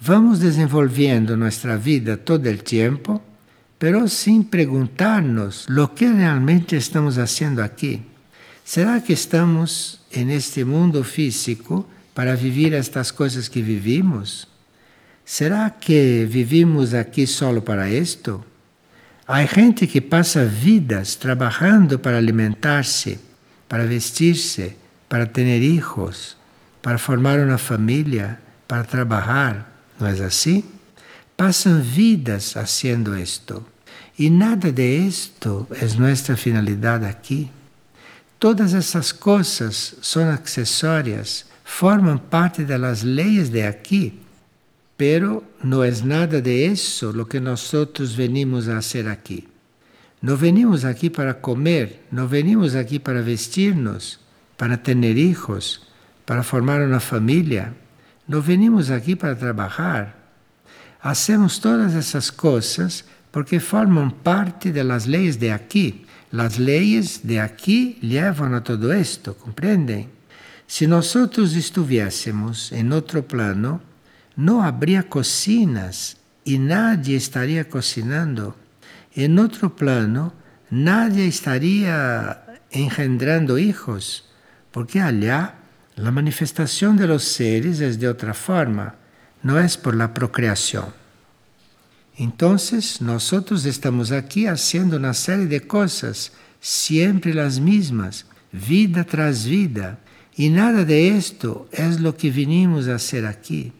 Vamos 0.00 0.40
desenvolviendo 0.40 1.36
nuestra 1.36 1.76
vida 1.76 2.16
todo 2.16 2.48
el 2.48 2.62
tiempo, 2.62 3.22
pero 3.78 4.08
sin 4.08 4.44
preguntarnos 4.44 5.64
lo 5.68 5.94
que 5.94 6.10
realmente 6.12 6.76
estamos 6.76 7.16
haciendo 7.16 7.62
aquí. 7.62 8.02
¿Será 8.64 9.02
que 9.02 9.12
estamos 9.12 10.00
en 10.10 10.30
este 10.30 10.64
mundo 10.64 11.04
físico 11.04 11.86
para 12.12 12.34
vivir 12.34 12.74
estas 12.74 13.12
coisas 13.12 13.48
que 13.48 13.62
vivimos? 13.62 14.48
Será 15.24 15.76
que 15.78 16.26
vivimos 16.30 16.92
aqui 16.92 17.26
solo 17.26 17.64
para 17.64 17.88
isto? 17.88 18.44
Há 19.26 19.46
gente 19.46 19.86
que 19.86 20.00
passa 20.00 20.44
vidas 20.44 21.16
trabalhando 21.16 21.98
para 21.98 22.16
alimentar-se, 22.16 23.20
para 23.68 23.84
vestir-se, 23.84 24.74
para 25.08 25.26
ter 25.26 25.62
hijos, 25.62 26.36
para 26.80 26.98
formar 26.98 27.38
uma 27.38 27.58
família, 27.58 28.40
para 28.66 28.84
trabalhar, 28.84 29.70
não 30.00 30.08
é 30.08 30.12
assim? 30.24 30.64
Passam 31.38 31.80
vidas 31.80 32.56
haciendo 32.56 33.16
isto. 33.16 33.64
E 34.18 34.28
nada 34.28 34.72
de 34.72 35.06
isto 35.06 35.68
é 35.70 35.86
nossa 35.96 36.36
finalidade 36.36 37.04
aqui. 37.04 37.48
Todas 38.40 38.74
essas 38.74 39.12
coisas 39.12 39.94
são 40.02 40.28
acessórias, 40.28 41.46
formam 41.64 42.18
parte 42.18 42.64
das 42.64 43.04
leis 43.04 43.50
de 43.50 43.62
aqui, 43.62 44.20
pero 44.96 45.44
não 45.62 45.84
é 45.84 45.92
nada 46.02 46.42
de 46.42 46.66
isso 46.66 47.10
o 47.10 47.24
que 47.24 47.38
nós 47.38 47.70
venimos 48.16 48.68
a 48.68 48.82
fazer 48.82 49.06
aqui. 49.06 49.46
Não 50.20 50.36
venimos 50.36 50.84
aqui 50.84 51.08
para 51.08 51.34
comer, 51.34 52.04
não 52.10 52.26
venimos 52.26 52.74
aqui 52.74 52.98
para 52.98 53.22
vestir-nos, 53.22 54.18
para 54.56 54.76
ter 54.76 54.96
hijos, 55.04 55.86
para 56.26 56.42
formar 56.42 56.82
uma 56.82 56.98
família. 56.98 57.72
Não 58.26 58.40
venimos 58.40 58.90
aqui 58.90 59.14
para 59.14 59.36
trabalhar. 59.36 60.17
Hacemos 61.00 61.60
todas 61.60 61.94
essas 61.94 62.30
coisas 62.30 63.04
porque 63.30 63.60
formam 63.60 64.10
parte 64.10 64.72
das 64.72 65.06
leis 65.06 65.36
de 65.36 65.52
aqui 65.52 66.04
Las 66.30 66.58
leyes 66.58 67.20
de 67.22 67.40
aquí 67.40 67.98
llevan 68.02 68.52
a 68.52 68.62
todo 68.62 68.92
esto, 68.92 69.34
¿comprenden? 69.34 70.10
Si 70.66 70.86
nosotros 70.86 71.56
estuviésemos 71.56 72.70
en 72.72 72.92
otro 72.92 73.26
plano, 73.26 73.80
no 74.36 74.62
habría 74.62 75.08
cocinas 75.08 76.18
y 76.44 76.58
nadie 76.58 77.16
estaría 77.16 77.66
cocinando. 77.70 78.56
En 79.14 79.38
otro 79.38 79.74
plano, 79.74 80.34
nadie 80.68 81.26
estaría 81.26 82.44
engendrando 82.70 83.56
hijos, 83.56 84.26
porque 84.70 85.00
allá 85.00 85.54
la 85.96 86.10
manifestación 86.10 86.98
de 86.98 87.06
los 87.06 87.24
seres 87.24 87.80
es 87.80 87.98
de 87.98 88.06
otra 88.06 88.34
forma, 88.34 88.96
no 89.42 89.58
es 89.58 89.76
por 89.76 89.94
la 89.94 90.14
procreación. 90.14 90.86
Entonces, 92.16 93.00
nosotros 93.00 93.64
estamos 93.64 94.10
aquí 94.10 94.46
haciendo 94.46 94.96
una 94.96 95.14
serie 95.14 95.46
de 95.46 95.66
cosas, 95.66 96.32
siempre 96.60 97.32
las 97.32 97.60
mismas, 97.60 98.26
vida 98.52 99.04
tras 99.04 99.46
vida. 99.46 100.00
Y 100.36 100.48
nada 100.48 100.84
de 100.84 101.16
esto 101.16 101.68
es 101.70 102.00
lo 102.00 102.16
que 102.16 102.30
vinimos 102.30 102.88
a 102.88 102.96
hacer 102.96 103.26
aquí. 103.26 103.72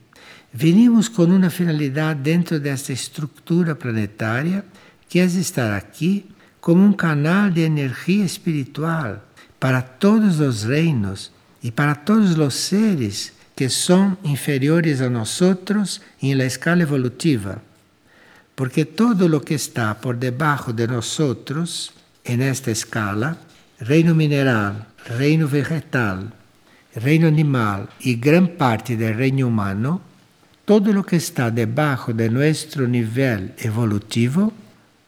Vinimos 0.52 1.10
con 1.10 1.32
una 1.32 1.50
finalidad 1.50 2.16
dentro 2.16 2.58
de 2.58 2.70
esta 2.70 2.92
estructura 2.92 3.76
planetaria, 3.76 4.64
que 5.08 5.22
es 5.22 5.34
estar 5.34 5.72
aquí 5.72 6.26
como 6.60 6.84
un 6.84 6.94
canal 6.94 7.52
de 7.52 7.66
energía 7.66 8.24
espiritual 8.24 9.22
para 9.58 9.84
todos 9.84 10.38
los 10.38 10.64
reinos 10.64 11.32
y 11.60 11.70
para 11.70 12.04
todos 12.04 12.36
los 12.36 12.54
seres 12.54 13.32
que 13.58 13.70
son 13.70 14.18
inferiores 14.22 15.00
a 15.00 15.10
nosotros 15.10 16.00
en 16.20 16.38
la 16.38 16.44
escala 16.44 16.84
evolutiva 16.84 17.60
porque 18.54 18.84
todo 18.84 19.28
lo 19.28 19.40
que 19.40 19.56
está 19.56 20.00
por 20.00 20.16
debajo 20.16 20.72
de 20.72 20.86
nosotros 20.86 21.92
en 22.24 22.40
esta 22.40 22.70
escala, 22.70 23.36
reino 23.80 24.14
mineral, 24.14 24.86
reino 25.16 25.48
vegetal, 25.48 26.32
reino 26.94 27.26
animal 27.26 27.88
y 27.98 28.14
gran 28.14 28.46
parte 28.46 28.96
del 28.96 29.16
reino 29.16 29.48
humano, 29.48 30.02
todo 30.64 30.92
lo 30.92 31.04
que 31.04 31.16
está 31.16 31.50
debajo 31.50 32.12
de 32.12 32.30
nuestro 32.30 32.86
nivel 32.86 33.54
evolutivo 33.58 34.52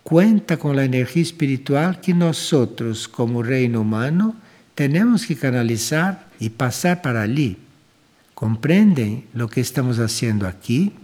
cuenta 0.03 0.57
con 0.57 0.75
la 0.75 0.85
energía 0.85 1.23
espiritual 1.23 2.01
que 2.01 2.15
nosotros 2.15 3.07
como 3.07 3.45
reino 3.45 3.83
humano 3.83 4.35
tenemos 4.75 5.25
que 5.25 5.37
canalizar 5.37 6.27
y 6.41 6.51
pasar 6.51 7.01
para 7.01 7.23
allí. 7.23 7.57
¿Comprenden 8.41 9.27
lo 9.35 9.51
que 9.51 9.61
estamos 9.61 9.99
haciendo 9.99 10.47
aquí? 10.47 10.95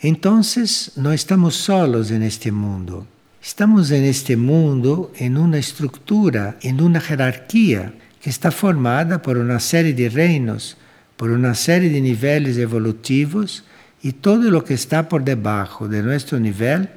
Entonces 0.00 0.90
no 0.96 1.12
estamos 1.12 1.54
solos 1.54 2.10
en 2.10 2.24
este 2.24 2.50
mundo. 2.50 3.06
Estamos 3.40 3.92
en 3.92 4.02
este 4.02 4.36
mundo 4.36 5.12
en 5.18 5.36
una 5.36 5.58
estructura, 5.58 6.56
en 6.62 6.80
una 6.80 7.00
jerarquía 7.00 7.94
que 8.20 8.28
está 8.28 8.50
formada 8.50 9.22
por 9.22 9.38
una 9.38 9.60
serie 9.60 9.94
de 9.94 10.08
reinos, 10.08 10.76
por 11.16 11.30
una 11.30 11.54
serie 11.54 11.88
de 11.88 12.00
niveles 12.00 12.58
evolutivos 12.58 13.62
y 14.02 14.10
todo 14.10 14.50
lo 14.50 14.64
que 14.64 14.74
está 14.74 15.08
por 15.08 15.22
debajo 15.22 15.86
de 15.86 16.02
nuestro 16.02 16.40
nivel 16.40 16.90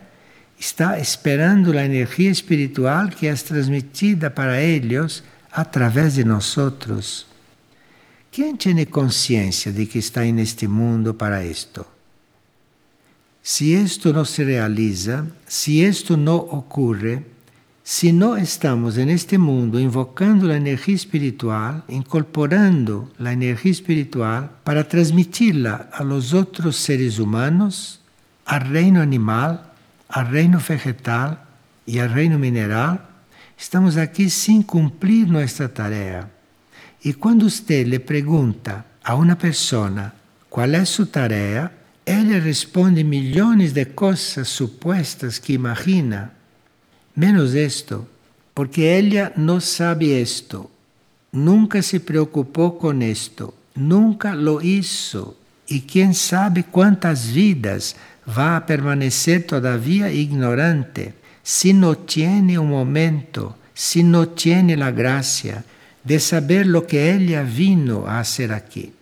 está 0.60 0.98
esperando 0.98 1.72
la 1.72 1.86
energía 1.86 2.32
espiritual 2.32 3.14
que 3.16 3.30
es 3.30 3.44
transmitida 3.44 4.34
para 4.34 4.60
ellos 4.60 5.24
a 5.52 5.70
través 5.70 6.16
de 6.16 6.26
nosotros. 6.26 7.28
¿Quién 8.32 8.58
tiene 8.58 8.88
conciencia 8.88 9.72
de 9.72 9.88
que 9.88 10.00
está 10.00 10.24
en 10.24 10.40
este 10.40 10.68
mundo 10.68 11.18
para 11.18 11.44
esto? 11.44 11.86
Si 13.42 13.76
esto 13.76 14.14
no 14.14 14.24
se 14.24 14.46
realiza, 14.46 15.26
si 15.48 15.84
esto 15.84 16.16
no 16.16 16.36
ocurre, 16.36 17.26
si 17.84 18.14
no 18.14 18.38
estamos 18.38 18.98
en 18.98 19.10
este 19.10 19.38
mundo 19.38 19.80
invocando 19.80 20.48
la 20.48 20.56
energía 20.56 20.96
espiritual, 20.96 21.84
incorporando 21.90 23.12
la 23.18 23.34
energía 23.34 23.72
espiritual 23.72 24.52
para 24.64 24.88
transmitirla 24.88 25.90
a 25.92 26.04
los 26.04 26.34
otros 26.34 26.78
seres 26.78 27.20
humanos, 27.20 28.00
al 28.46 28.70
reino 28.70 29.02
animal, 29.02 29.72
al 30.08 30.30
reino 30.30 30.62
vegetal 30.66 31.44
y 31.86 31.98
al 31.98 32.14
reino 32.14 32.38
mineral, 32.38 33.11
estamos 33.62 33.96
aquí 33.96 34.28
sin 34.32 34.64
cumplir 34.64 35.28
nuestra 35.28 35.70
tarea. 35.70 36.28
Y 37.04 37.14
cuando 37.14 37.46
usted 37.46 37.86
le 37.86 38.00
pregunta 38.00 38.86
a 39.04 39.14
una 39.14 39.38
persona 39.38 40.16
cuál 40.50 40.74
es 40.74 40.90
su 40.90 41.06
tarea, 41.06 41.72
ella 42.04 42.40
responde 42.40 43.04
millones 43.04 43.76
de 43.76 43.94
cosas 43.94 44.48
supuestas 44.48 45.40
que 45.40 45.54
imagina, 45.54 46.34
menos 47.14 47.54
esto, 47.54 48.08
porque 48.56 48.98
ella 48.98 49.32
no 49.36 49.62
sabe 49.62 50.22
esto, 50.22 50.72
nunca 51.32 51.84
se 51.84 52.00
preocupó 52.00 52.80
con 52.80 53.04
esto, 53.04 53.54
nunca 53.76 54.34
lo 54.34 54.62
hizo, 54.62 55.38
y 55.68 55.82
quién 55.82 56.16
sabe 56.16 56.64
cuántas 56.64 57.32
vidas 57.32 57.96
va 58.28 58.58
a 58.58 58.66
permanecer 58.66 59.46
todavía 59.46 60.12
ignorante 60.12 61.21
si 61.44 61.74
no 61.74 61.98
tiene 61.98 62.58
un 62.58 62.70
momento, 62.70 63.58
si 63.74 64.04
no 64.04 64.30
tiene 64.30 64.78
la 64.78 64.92
gracia 64.92 65.64
de 66.04 66.20
saber 66.20 66.68
lo 66.68 66.86
que 66.86 67.14
ella 67.14 67.44
vino 67.44 68.08
a 68.08 68.20
hacer 68.20 68.52
aquí. 68.52 68.94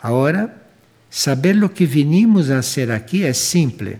Ahora, 0.00 0.62
Saber 1.14 1.56
lo 1.56 1.74
que 1.74 1.84
vinimos 1.86 2.48
a 2.48 2.60
hacer 2.60 2.90
aquí 2.90 3.22
é 3.22 3.34
simples, 3.34 3.98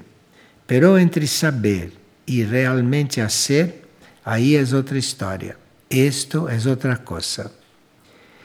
pero 0.67 0.99
entre 0.99 1.27
saber 1.27 1.93
e 2.27 2.43
realmente 2.43 3.21
hacer, 3.21 3.87
aí 4.25 4.57
é 4.57 4.65
outra 4.75 4.97
história. 4.97 5.55
Esto 5.91 6.49
é 6.49 6.57
outra 6.67 6.97
coisa. 6.97 7.53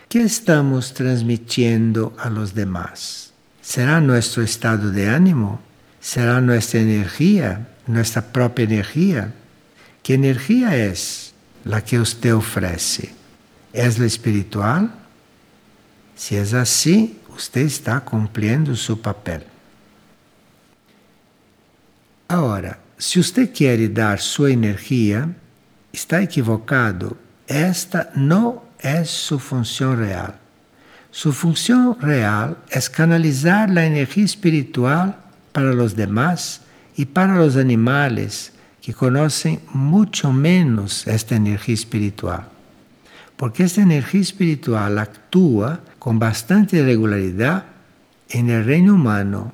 que 0.10 0.20
estamos 0.20 0.92
transmitiendo 0.92 2.14
a 2.18 2.30
los 2.30 2.54
demás? 2.54 3.32
¿Será 3.62 4.02
nuestro 4.02 4.44
estado 4.44 4.92
de 4.92 5.08
ánimo? 5.08 5.62
¿Será 6.02 6.42
nuestra 6.42 6.82
energía, 6.82 7.70
nuestra 7.88 8.22
propia 8.22 8.66
energía? 8.66 9.34
¿Qué 10.04 10.14
energía 10.14 10.76
es 10.76 11.34
la 11.64 11.84
que 11.84 12.00
usted 12.00 12.34
ofrece? 12.34 13.14
¿Es 13.74 13.98
la 13.98 14.06
espiritual? 14.06 14.92
Si 16.16 16.36
es 16.36 16.54
así, 16.54 17.20
você 17.30 17.62
está 17.62 18.00
cumprindo 18.00 18.76
seu 18.76 18.98
papel. 18.98 19.46
Agora, 22.28 22.80
se 22.98 23.22
você 23.22 23.48
quer 23.48 23.88
dar 23.90 24.20
sua 24.20 24.52
energia, 24.52 25.30
está 25.94 26.22
equivocado. 26.22 27.16
Esta 27.48 28.12
não 28.16 28.64
é 28.80 29.04
sua 29.04 29.40
função 29.40 29.96
real. 29.96 30.36
Sua 31.12 31.32
função 31.32 31.94
real 31.94 32.58
é 32.70 32.82
canalizar 32.82 33.70
a 33.70 33.86
energia 33.86 34.26
espiritual 34.26 35.18
para 35.54 35.76
os 35.76 35.94
demás 35.94 36.62
e 36.98 37.06
para 37.06 37.42
os 37.42 37.56
animais 37.56 38.52
que 38.82 38.92
conhecem 38.92 39.60
muito 39.74 40.32
menos 40.34 41.06
esta 41.08 41.36
energia 41.36 41.74
espiritual. 41.74 42.52
Porque 43.36 43.64
esta 43.64 43.82
energia 43.82 44.20
espiritual 44.20 44.98
actúa 44.98 45.80
con 46.00 46.18
bastante 46.18 46.82
regularidad 46.82 47.66
en 48.30 48.50
el 48.50 48.66
reino 48.66 48.96
humano, 48.96 49.54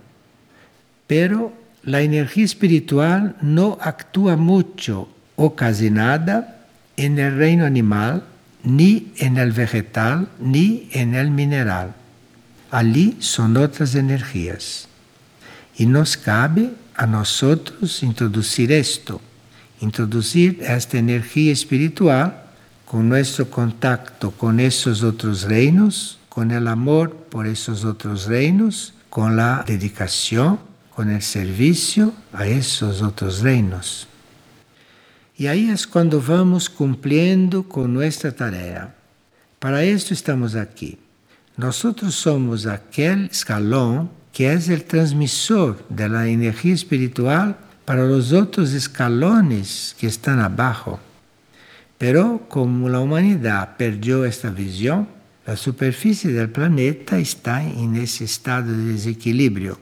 pero 1.06 1.52
la 1.84 2.02
energía 2.02 2.46
espiritual 2.46 3.36
no 3.42 3.78
actúa 3.82 4.38
mucho 4.38 5.10
o 5.36 5.56
casi 5.56 5.90
nada 5.90 6.68
en 6.96 7.20
el 7.20 7.36
reino 7.36 7.66
animal, 7.66 8.24
ni 8.64 9.12
en 9.18 9.38
el 9.38 9.52
vegetal, 9.52 10.30
ni 10.40 10.88
en 10.94 11.16
el 11.16 11.32
mineral. 11.32 11.94
Allí 12.72 13.18
son 13.20 13.58
otras 13.58 13.96
energías. 13.96 14.88
Y 15.76 15.86
nos 15.86 16.16
cabe 16.16 16.72
a 16.96 17.06
nosotros 17.06 18.04
introducir 18.04 18.72
esto, 18.72 19.22
introducir 19.82 20.60
esta 20.62 20.98
energía 20.98 21.52
espiritual 21.52 22.44
con 22.86 23.10
nuestro 23.10 23.50
contacto 23.50 24.32
con 24.32 24.60
esos 24.60 25.04
otros 25.04 25.44
reinos 25.44 26.20
con 26.34 26.50
el 26.50 26.68
amor 26.68 27.14
por 27.30 27.46
esos 27.46 27.86
otros 27.86 28.26
reinos, 28.26 28.96
con 29.12 29.36
la 29.36 29.64
dedicación, 29.68 30.60
con 30.96 31.12
el 31.12 31.22
servicio 31.22 32.12
a 32.34 32.48
esos 32.48 33.04
otros 33.04 33.42
reinos. 33.42 34.08
Y 35.38 35.46
ahí 35.46 35.70
es 35.70 35.86
cuando 35.86 36.20
vamos 36.20 36.72
cumpliendo 36.72 37.70
con 37.70 37.94
nuestra 37.94 38.32
tarea. 38.32 38.96
Para 39.60 39.84
esto 39.84 40.16
estamos 40.16 40.56
aquí. 40.56 40.98
Nosotros 41.56 42.16
somos 42.16 42.66
aquel 42.66 43.26
escalón 43.26 44.10
que 44.34 44.52
es 44.52 44.68
el 44.68 44.84
transmisor 44.84 45.86
de 45.90 46.10
la 46.10 46.28
energía 46.28 46.74
espiritual 46.74 47.56
para 47.86 48.04
los 48.06 48.34
otros 48.34 48.74
escalones 48.74 49.96
que 50.00 50.08
están 50.08 50.40
abajo. 50.40 51.00
Pero 52.00 52.42
como 52.50 52.90
la 52.90 53.00
humanidad 53.00 53.78
perdió 53.78 54.26
esta 54.26 54.50
visión, 54.50 55.08
la 55.46 55.56
superficie 55.56 56.32
del 56.32 56.50
planeta 56.50 57.20
está 57.20 57.64
en 57.64 57.96
ese 57.96 58.24
estado 58.24 58.72
de 58.72 58.94
desequilibrio, 58.94 59.78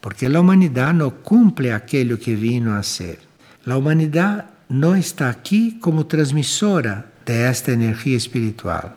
porque 0.00 0.28
la 0.28 0.40
humanidad 0.40 0.92
no 0.92 1.10
cumple 1.22 1.72
aquello 1.72 2.18
que 2.18 2.34
vino 2.34 2.74
a 2.74 2.82
ser. 2.82 3.20
La 3.64 3.76
humanidad 3.76 4.50
no 4.68 4.96
está 4.96 5.28
aquí 5.28 5.78
como 5.80 6.06
transmisora 6.06 7.12
de 7.24 7.48
esta 7.48 7.72
energía 7.72 8.16
espiritual. 8.16 8.96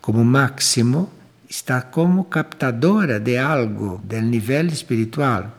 Como 0.00 0.24
máximo, 0.24 1.10
está 1.48 1.90
como 1.90 2.28
captadora 2.28 3.18
de 3.18 3.38
algo 3.38 4.00
del 4.04 4.30
nivel 4.30 4.68
espiritual, 4.68 5.54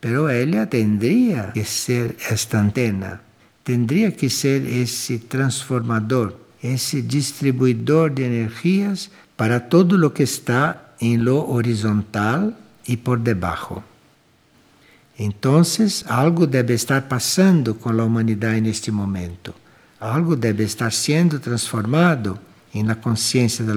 pero 0.00 0.28
ella 0.28 0.68
tendría 0.68 1.52
que 1.52 1.64
ser 1.64 2.16
esta 2.30 2.60
antena, 2.60 3.20
tendría 3.62 4.14
que 4.14 4.28
ser 4.28 4.66
ese 4.66 5.18
transformador 5.18 6.42
esse 6.62 7.02
distribuidor 7.02 8.14
de 8.14 8.26
energias 8.26 9.10
para 9.36 9.68
todo 9.68 9.98
lo 9.98 10.14
que 10.14 10.22
está 10.22 10.94
en 11.00 11.24
lo 11.24 11.44
horizontal 11.48 12.56
y 12.86 12.98
por 12.98 13.20
debajo. 13.20 13.82
Entonces, 15.18 16.04
algo 16.08 16.46
debe 16.46 16.74
estar 16.74 17.08
pasando 17.08 17.76
con 17.76 17.96
la 17.96 18.04
humanidad 18.04 18.56
en 18.56 18.66
este 18.66 18.92
momento. 18.92 19.54
Algo 19.98 20.36
debe 20.36 20.64
estar 20.64 20.92
siendo 20.92 21.40
transformado 21.40 22.38
en 22.72 22.86
la 22.86 23.00
conciencia 23.00 23.64
de 23.64 23.74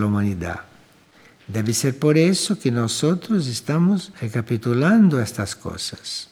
Debe 1.48 1.74
ser 1.74 2.00
por 2.00 2.18
eso 2.18 2.58
que 2.58 2.72
nosotros 2.72 3.48
estamos 3.48 4.12
recapitulando 4.20 5.22
estas 5.22 5.56
cosas. 5.56 6.30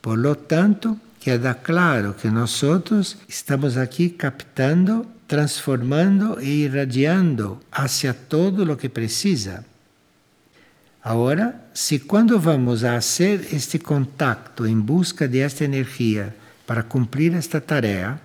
Por 0.00 0.18
lo 0.18 0.36
tanto, 0.36 0.98
queda 1.20 1.62
claro 1.62 2.16
que 2.16 2.30
nosotros 2.30 3.18
estamos 3.28 3.76
aquí 3.76 4.10
captando 4.10 5.06
transformando 5.26 6.38
e 6.38 6.46
irradiando 6.46 7.60
hacia 7.70 8.14
todo 8.14 8.64
lo 8.64 8.76
que 8.76 8.88
precisa. 8.88 9.64
Agora, 11.02 11.68
se 11.72 12.00
quando 12.06 12.40
vamos 12.40 12.82
a 12.82 12.94
fazer 12.94 13.46
este 13.52 13.78
contacto 13.78 14.66
em 14.66 14.80
busca 14.80 15.28
de 15.28 15.42
esta 15.42 15.64
energia 15.64 16.34
para 16.66 16.82
cumprir 16.82 17.34
esta 17.34 17.60
tarefa, 17.60 18.18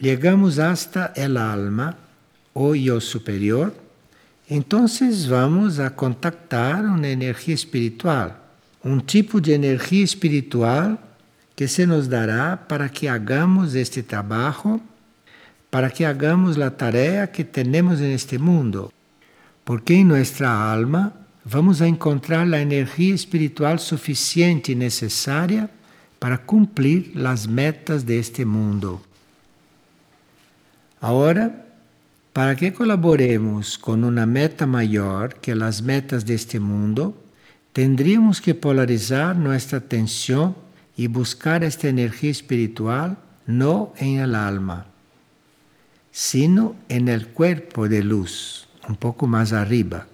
chegamos 0.00 0.58
hasta 0.58 1.12
el 1.14 1.36
alma 1.36 1.96
o 2.52 2.74
yo 2.74 3.00
superior, 3.00 3.74
então 4.48 4.86
vamos 5.26 5.80
a 5.80 5.90
contactar 5.90 6.84
uma 6.84 7.06
energia 7.06 7.54
espiritual, 7.54 8.30
um 8.84 9.00
tipo 9.00 9.40
de 9.40 9.50
energia 9.50 10.04
espiritual 10.04 10.96
que 11.56 11.66
se 11.66 11.84
nos 11.84 12.06
dará 12.06 12.56
para 12.56 12.88
que 12.88 13.08
hagamos 13.08 13.74
este 13.74 14.02
trabalho, 14.02 14.80
para 15.68 15.90
que 15.90 16.04
hagamos 16.04 16.60
a 16.60 16.70
tarefa 16.70 17.26
que 17.26 17.42
temos 17.42 17.98
neste 17.98 18.38
mundo, 18.38 18.92
porque 19.64 19.94
em 19.94 20.04
nossa 20.04 20.48
alma 20.48 21.12
vamos 21.44 21.82
a 21.82 21.88
encontrar 21.88 22.46
a 22.52 22.60
energia 22.60 23.14
espiritual 23.14 23.78
suficiente 23.78 24.72
e 24.72 24.74
necessária 24.76 25.68
para 26.20 26.38
cumprir 26.38 27.12
as 27.26 27.46
metas 27.46 28.04
deste 28.04 28.44
mundo. 28.44 29.00
Agora, 31.02 31.65
para 32.36 32.54
que 32.54 32.70
colaboremos 32.70 33.78
com 33.78 33.94
uma 33.94 34.26
meta 34.26 34.66
maior 34.66 35.32
que 35.32 35.52
as 35.52 35.80
metas 35.80 36.22
deste 36.22 36.58
mundo, 36.58 37.14
tendríamos 37.72 38.40
que 38.40 38.52
polarizar 38.52 39.34
nossa 39.34 39.78
atenção 39.78 40.54
e 40.98 41.08
buscar 41.08 41.62
esta 41.62 41.88
energia 41.88 42.30
espiritual 42.30 43.16
no 43.46 43.94
em 43.98 44.18
el 44.18 44.34
alma, 44.34 44.84
sino 46.12 46.76
en 46.90 47.08
el 47.08 47.28
cuerpo 47.28 47.88
de 47.88 48.02
luz, 48.02 48.68
um 48.86 48.94
pouco 48.94 49.26
mais 49.26 49.54
arriba. 49.54 50.06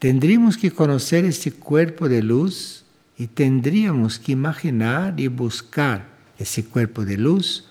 Tendríamos 0.00 0.56
que 0.56 0.72
conhecer 0.72 1.24
este 1.24 1.52
cuerpo 1.52 2.08
de 2.08 2.22
luz 2.22 2.84
e 3.16 3.28
tendríamos 3.28 4.18
que 4.18 4.32
imaginar 4.32 5.14
e 5.20 5.28
buscar 5.28 6.08
esse 6.40 6.64
cuerpo 6.64 7.04
de 7.04 7.16
luz, 7.16 7.67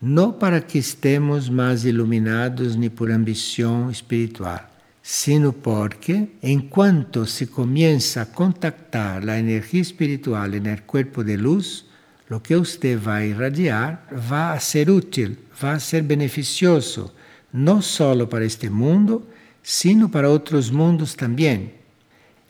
não 0.00 0.32
para 0.32 0.62
que 0.62 0.78
estemos 0.78 1.48
mais 1.50 1.84
iluminados 1.84 2.74
nem 2.74 2.88
por 2.88 3.10
ambição 3.10 3.90
espiritual, 3.90 4.60
sino 5.02 5.52
porque, 5.52 6.28
enquanto 6.42 7.26
se 7.26 7.46
comienza 7.46 8.22
a 8.22 8.26
contactar 8.26 9.28
a 9.28 9.38
energia 9.38 9.82
espiritual 9.82 10.48
no 10.48 10.82
cuerpo 10.86 11.22
de 11.22 11.36
luz, 11.36 11.84
lo 12.30 12.40
que 12.40 12.56
você 12.56 12.96
vai 12.96 13.28
irradiar 13.28 14.06
vai 14.10 14.58
ser 14.60 14.88
útil, 14.88 15.36
vai 15.60 15.78
ser 15.78 16.02
beneficioso, 16.02 17.12
não 17.52 17.82
só 17.82 18.24
para 18.24 18.44
este 18.44 18.70
mundo, 18.70 19.26
sino 19.62 20.08
para 20.08 20.30
outros 20.30 20.70
mundos 20.70 21.14
também. 21.14 21.74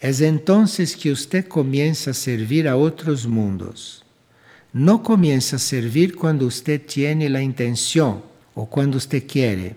É 0.00 0.10
então 0.24 0.64
que 0.64 1.14
você 1.14 1.42
começa 1.42 2.10
a 2.10 2.14
servir 2.14 2.68
a 2.68 2.76
outros 2.76 3.26
mundos. 3.26 4.02
Não 4.72 4.98
começa 4.98 5.56
a 5.56 5.58
servir 5.58 6.14
quando 6.14 6.48
você 6.48 6.78
tem 6.78 7.26
a 7.26 7.42
intenção 7.42 8.22
ou 8.54 8.66
quando 8.66 9.00
você 9.00 9.20
quer. 9.20 9.74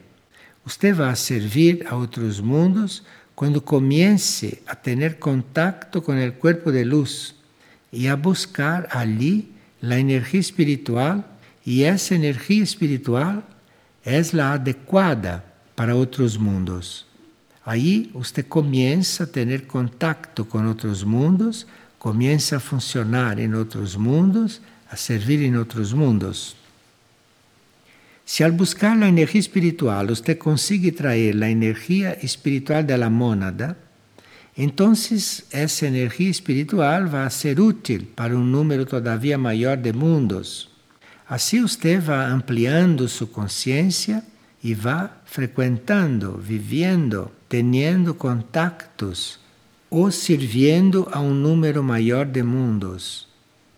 Você 0.63 0.93
vai 0.93 1.15
servir 1.15 1.85
a 1.89 1.95
outros 1.95 2.39
mundos 2.39 3.01
quando 3.35 3.59
comece 3.59 4.61
a 4.67 4.75
ter 4.75 5.15
contato 5.15 5.99
com 5.99 6.11
o 6.13 6.31
corpo 6.33 6.71
de 6.71 6.83
luz 6.83 7.33
e 7.91 8.07
a 8.07 8.15
buscar 8.15 8.87
ali 8.91 9.51
a 9.81 9.99
energia 9.99 10.39
espiritual, 10.39 11.23
e 11.65 11.83
essa 11.83 12.13
energia 12.15 12.63
espiritual 12.63 13.43
é 14.05 14.21
a 14.39 14.53
adequada 14.53 15.43
para 15.75 15.95
outros 15.95 16.37
mundos. 16.37 17.05
Aí 17.65 18.11
você 18.13 18.43
começa 18.43 19.23
a 19.23 19.27
ter 19.27 19.65
contato 19.65 20.45
com 20.45 20.65
outros 20.67 21.03
mundos, 21.03 21.65
começa 21.97 22.57
a 22.57 22.59
funcionar 22.59 23.39
em 23.39 23.53
outros 23.53 23.95
mundos, 23.95 24.61
a 24.93 24.95
servir 24.95 25.41
em 25.41 25.57
outros 25.57 25.91
mundos. 25.91 26.55
Se 28.23 28.43
ao 28.43 28.51
buscar 28.51 28.95
a 29.01 29.07
energia 29.07 29.39
espiritual 29.39 30.05
você 30.05 30.35
consegue 30.35 30.91
trazer 30.91 31.43
a 31.43 31.49
energia 31.49 32.19
espiritual 32.23 32.83
da 32.83 33.09
mônada, 33.09 33.75
então 34.55 34.93
essa 35.51 35.87
energia 35.87 36.29
espiritual 36.29 37.07
vai 37.07 37.27
ser 37.31 37.59
útil 37.59 38.05
para 38.15 38.37
um 38.37 38.45
número 38.45 38.85
todavia 38.85 39.35
maior 39.35 39.77
de 39.77 39.91
mundos. 39.91 40.69
Assim 41.27 41.61
você 41.63 41.97
vai 41.97 42.27
ampliando 42.27 43.07
sua 43.07 43.25
consciência 43.25 44.23
e 44.63 44.75
vai 44.75 45.09
frequentando, 45.25 46.37
vivendo 46.37 47.31
teniendo 47.49 48.13
contactos 48.13 49.39
ou 49.89 50.11
sirviendo 50.11 51.07
a 51.11 51.19
um 51.19 51.33
número 51.33 51.83
maior 51.83 52.25
de 52.25 52.43
mundos. 52.43 53.32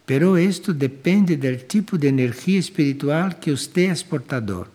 Pero 0.06 0.38
isto 0.38 0.74
depende 0.74 1.36
do 1.36 1.58
tipo 1.58 1.98
de 1.98 2.08
energia 2.08 2.60
espiritual 2.60 3.32
que 3.42 3.52
você 3.52 3.88
é 3.88 3.96
portador, 4.08 4.68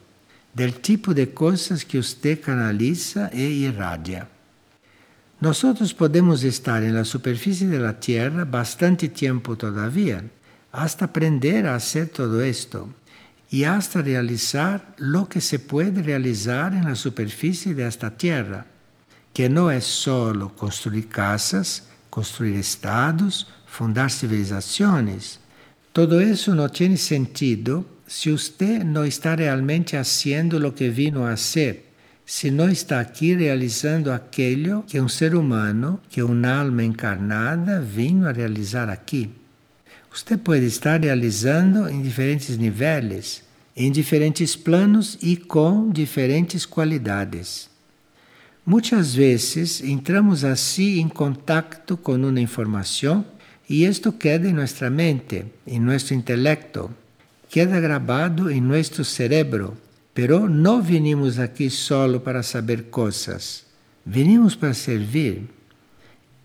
do 0.53 0.73
tipo 0.73 1.15
de 1.15 1.27
coisas 1.27 1.85
que 1.85 1.99
você 1.99 2.37
canaliza 2.37 3.31
e 3.33 3.65
irradia. 3.65 4.27
Nós 5.41 5.63
podemos 5.93 6.43
estar 6.43 6.83
na 6.83 7.05
superfície 7.05 7.67
da 7.67 7.93
Terra 7.93 8.45
bastante 8.45 9.09
tempo 9.09 9.57
todavia, 9.57 10.25
hasta 10.73 11.07
aprender 11.07 11.65
a 11.67 11.79
fazer 11.79 12.09
todo 12.09 12.45
isto 12.45 12.93
e 13.51 13.65
hasta 13.65 14.03
realizar 14.03 14.95
lo 14.99 15.27
que 15.27 15.41
se 15.41 15.59
pode 15.59 16.03
realizar 16.03 16.71
na 16.73 16.95
superfície 16.95 17.73
desta 17.73 18.11
Terra 18.11 18.67
que 19.33 19.49
não 19.49 19.71
é 19.71 19.81
solo 19.81 20.51
construir 20.51 21.05
casas, 21.05 21.85
construir 22.11 22.59
estados, 22.59 23.47
fundar 23.71 24.11
civilizações. 24.11 25.39
Todo 25.93 26.21
isso 26.21 26.55
não 26.55 26.69
tem 26.69 26.97
sentido 26.97 27.87
se 28.07 28.31
você 28.31 28.83
não 28.83 29.07
está 29.07 29.35
realmente 29.37 29.97
fazendo 29.97 30.67
o 30.67 30.73
que 30.73 30.89
vino 30.89 31.25
a 31.25 31.37
ser, 31.37 31.93
se 32.27 32.51
não 32.51 32.69
está 32.69 33.01
aqui 33.01 33.35
realizando 33.35 34.11
aquilo 34.11 34.83
que 34.83 35.01
um 35.01 35.09
ser 35.09 35.35
humano, 35.35 36.01
que 36.09 36.21
uma 36.21 36.53
alma 36.53 36.83
encarnada, 36.83 37.81
vino 37.81 38.29
a 38.29 38.33
realizar 38.33 38.89
aqui. 38.91 39.31
Você 40.13 40.37
pode 40.37 40.65
estar 40.67 41.01
realizando 41.01 41.89
em 41.89 42.03
diferentes 42.03 42.59
níveis, 42.59 43.43
em 43.77 43.91
diferentes 43.93 44.57
planos 44.57 45.17
e 45.23 45.37
com 45.37 45.91
diferentes 45.91 46.67
qualidades. 46.67 47.71
Muitas 48.67 49.15
vezes 49.15 49.81
entramos 49.81 50.45
assim 50.45 50.99
em 50.99 51.09
contato 51.09 51.97
com 51.97 52.15
uma 52.15 52.41
informação 52.41 53.25
e 53.71 53.85
isto 53.85 54.11
queda 54.11 54.49
em 54.49 54.53
nossa 54.53 54.91
mente, 54.91 55.45
em 55.65 55.79
nosso 55.79 56.13
intelecto, 56.13 56.91
queda 57.49 57.81
gravado 57.81 58.51
em 58.51 58.61
nosso 58.61 59.05
cérebro. 59.05 59.77
Pero 60.13 60.49
não 60.49 60.83
vinimos 60.83 61.39
aqui 61.39 61.71
solo 61.71 62.19
para 62.19 62.43
saber 62.43 62.87
coisas, 62.91 63.65
vinimos 64.05 64.57
para 64.57 64.75
servir. 64.75 65.45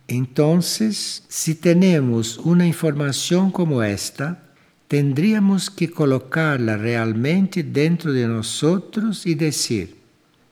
Então, 0.08 0.62
se 0.62 1.56
temos 1.56 2.38
uma 2.38 2.64
informação 2.64 3.50
como 3.50 3.82
esta, 3.82 4.40
tendríamos 4.88 5.68
que 5.68 5.88
colocá-la 5.88 6.76
realmente 6.76 7.64
dentro 7.64 8.14
de 8.14 8.28
nós 8.28 8.62
e 9.26 9.34
dizer: 9.34 10.00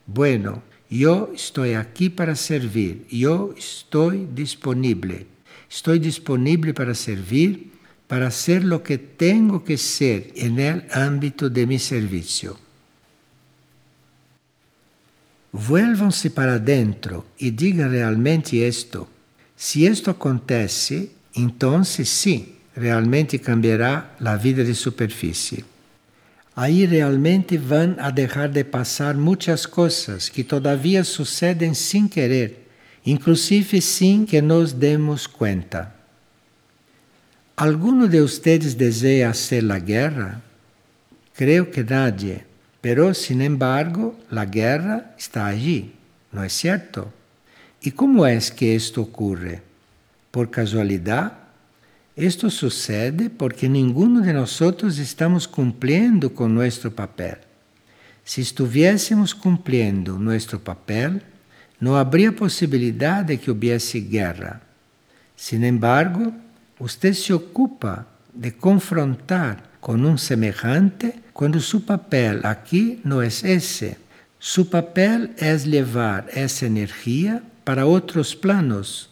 Bueno, 0.08 0.64
eu 0.90 1.32
estou 1.36 1.66
aqui 1.80 2.10
para 2.10 2.34
servir, 2.34 3.06
eu 3.12 3.54
estou 3.56 4.10
disponível. 4.26 5.33
Estou 5.76 5.98
disponível 5.98 6.72
para 6.72 6.94
servir, 6.94 7.74
para 8.08 8.30
ser 8.30 8.62
o 8.72 8.80
que 8.80 8.96
tenho 8.96 9.60
que 9.60 9.76
ser 9.76 10.32
no 10.52 10.84
âmbito 10.94 11.50
de 11.50 11.66
mi 11.66 11.80
serviço. 11.80 12.56
Vuelvam-se 15.52 16.30
para 16.30 16.60
dentro 16.60 17.26
e 17.40 17.50
digam 17.50 17.90
realmente 17.90 18.56
isto. 18.56 19.08
Se 19.56 19.84
isto 19.84 20.12
acontece, 20.12 21.10
então 21.36 21.84
sim, 21.84 22.54
realmente 22.76 23.40
cambiará 23.40 24.16
a 24.24 24.36
vida 24.36 24.64
de 24.64 24.76
superfície 24.76 25.66
aí 26.56 26.86
realmente 26.86 27.58
vão 27.58 27.96
a 27.98 28.10
deixar 28.12 28.48
de 28.48 28.64
passar 28.64 29.16
muitas 29.16 29.66
coisas 29.66 30.30
que 30.30 30.44
todavia 30.44 31.04
sucedem 31.04 31.74
sem 31.74 32.08
querer, 32.08 32.63
inclusive 33.04 33.82
sem 33.82 34.26
que 34.26 34.42
nos 34.42 34.80
demos 34.80 35.28
conta. 35.28 35.96
¿Alguno 37.56 38.08
de 38.08 38.22
ustedes 38.22 38.78
deseja 38.78 39.30
hacer 39.30 39.64
la 39.64 39.80
guerra? 39.80 40.42
Creo 41.36 41.70
que 41.70 41.84
nadie, 41.84 42.46
pero 42.82 43.14
sin 43.14 43.42
embargo 43.42 44.18
la 44.30 44.46
guerra 44.46 45.14
está 45.18 45.48
allí, 45.48 45.94
¿no 46.32 46.44
es 46.44 46.54
cierto? 46.54 47.12
¿Y 47.82 47.92
cómo 47.92 48.26
es 48.26 48.50
que 48.50 48.76
esto 48.76 49.02
ocurre? 49.02 49.62
¿Por 50.32 50.50
casualidad? 50.50 51.34
Esto 52.16 52.50
sucede 52.50 53.30
porque 53.30 53.68
ninguno 53.68 54.22
de 54.22 54.34
nosotros 54.34 55.00
estamos 55.00 55.48
cumpliendo 55.48 56.34
con 56.34 56.54
nuestro 56.54 56.94
papel. 56.94 57.38
Si 58.24 58.42
estuviésemos 58.42 59.36
cumpliendo 59.36 60.18
nuestro 60.18 60.60
papel, 60.64 61.22
no 61.84 61.98
habría 61.98 62.32
posibilidad 62.32 63.26
de 63.26 63.38
que 63.38 63.52
hubiese 63.52 64.00
guerra. 64.00 64.62
Sin 65.36 65.66
embargo, 65.66 66.32
usted 66.80 67.12
se 67.12 67.34
ocupa 67.34 68.08
de 68.34 68.56
confrontar 68.56 69.62
con 69.82 70.06
un 70.06 70.18
semejante 70.18 71.20
cuando 71.34 71.60
su 71.60 71.84
papel 71.84 72.40
aquí 72.46 73.02
no 73.04 73.22
es 73.22 73.44
ese. 73.44 73.98
Su 74.40 74.70
papel 74.70 75.34
es 75.38 75.66
llevar 75.66 76.30
esa 76.32 76.68
energía 76.68 77.44
para 77.66 77.86
otros 77.86 78.34
planos. 78.34 79.10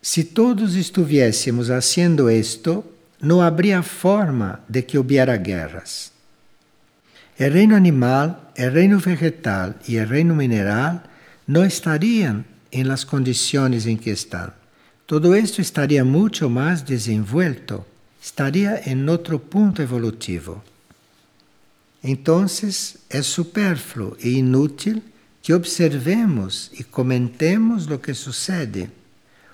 Si 0.00 0.24
todos 0.24 0.76
estuviésemos 0.76 1.68
haciendo 1.68 2.30
esto, 2.30 2.90
no 3.20 3.42
habría 3.42 3.82
forma 3.82 4.60
de 4.66 4.86
que 4.86 4.98
hubiera 4.98 5.36
guerras. 5.36 6.10
El 7.36 7.52
reino 7.52 7.76
animal, 7.76 8.38
el 8.54 8.72
reino 8.72 8.98
vegetal 8.98 9.76
y 9.86 9.96
el 9.96 10.08
reino 10.08 10.34
mineral 10.34 11.10
no 11.46 11.62
estarían 11.62 12.46
en 12.70 12.88
las 12.88 13.04
condiciones 13.06 13.86
en 13.86 13.98
que 13.98 14.12
están. 14.12 14.54
Todo 15.06 15.34
esto 15.34 15.60
estaría 15.60 16.04
mucho 16.04 16.48
más 16.48 16.86
desenvuelto, 16.86 17.86
estaría 18.22 18.78
en 18.78 19.08
otro 19.08 19.38
punto 19.38 19.82
evolutivo. 19.82 20.62
Entonces 22.02 22.98
es 23.08 23.26
superfluo 23.26 24.16
e 24.20 24.30
inútil 24.30 25.02
que 25.42 25.54
observemos 25.54 26.70
y 26.72 26.84
comentemos 26.84 27.86
lo 27.86 28.00
que 28.00 28.14
sucede 28.14 28.90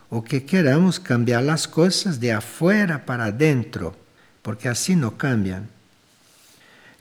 o 0.09 0.22
que 0.22 0.44
queramos 0.44 0.98
cambiar 0.98 1.42
las 1.42 1.66
cosas 1.68 2.18
de 2.20 2.33
afuera 2.33 3.05
para 3.05 3.26
adentro, 3.26 3.96
porque 4.42 4.68
así 4.68 4.96
no 4.96 5.16
cambian. 5.16 5.68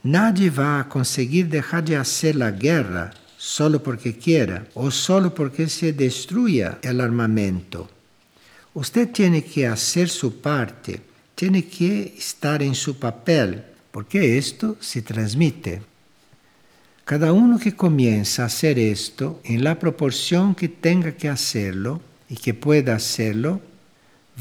Nadie 0.04 0.50
va 0.50 0.80
a 0.80 0.90
conseguir 0.90 1.50
dejar 1.50 1.84
de 1.84 1.98
hacer 1.98 2.36
la 2.36 2.52
guerra 2.52 3.12
solo 3.40 3.82
porque 3.82 4.18
quiera 4.18 4.68
o 4.74 4.92
solo 4.92 5.34
porque 5.34 5.70
se 5.70 5.94
destruya 5.94 6.80
el 6.82 7.00
armamento. 7.00 7.90
Usted 8.74 9.10
tiene 9.12 9.46
que 9.46 9.66
hacer 9.66 10.10
su 10.10 10.42
parte, 10.42 11.00
tiene 11.36 11.64
que 11.64 12.16
estar 12.18 12.62
en 12.62 12.76
su 12.76 13.00
papel, 13.00 13.64
porque 13.92 14.38
esto 14.38 14.76
se 14.82 15.02
transmite. 15.02 15.82
Cada 17.06 17.32
uno 17.32 17.58
que 17.58 17.78
comienza 17.78 18.44
a 18.44 18.48
hacer 18.48 18.78
esto 18.78 19.40
en 19.46 19.64
la 19.64 19.80
proporción 19.80 20.54
que 20.54 20.68
tenga 20.68 21.14
que 21.14 21.30
hacerlo, 21.30 22.02
y 22.30 22.36
que 22.36 22.54
pueda 22.54 22.96
hacerlo, 22.96 23.62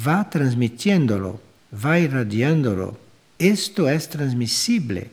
va 0.07 0.29
transmitiéndolo, 0.29 1.41
va 1.73 1.99
irradiándolo. 1.99 2.99
Esto 3.39 3.89
es 3.89 4.09
transmisible 4.09 5.11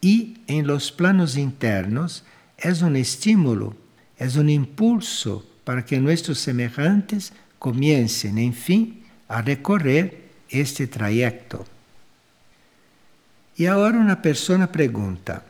y 0.00 0.38
en 0.46 0.66
los 0.66 0.90
planos 0.92 1.36
internos 1.36 2.24
es 2.58 2.82
un 2.82 2.96
estímulo, 2.96 3.74
es 4.18 4.36
un 4.36 4.48
impulso 4.48 5.44
para 5.64 5.84
que 5.84 5.98
nuestros 5.98 6.38
semejantes 6.38 7.32
comiencen, 7.58 8.38
en 8.38 8.54
fin, 8.54 9.02
a 9.28 9.42
recorrer 9.42 10.26
este 10.48 10.86
trayecto. 10.86 11.66
Y 13.56 13.66
ahora 13.66 13.98
una 13.98 14.20
persona 14.20 14.70
pregunta, 14.70 15.44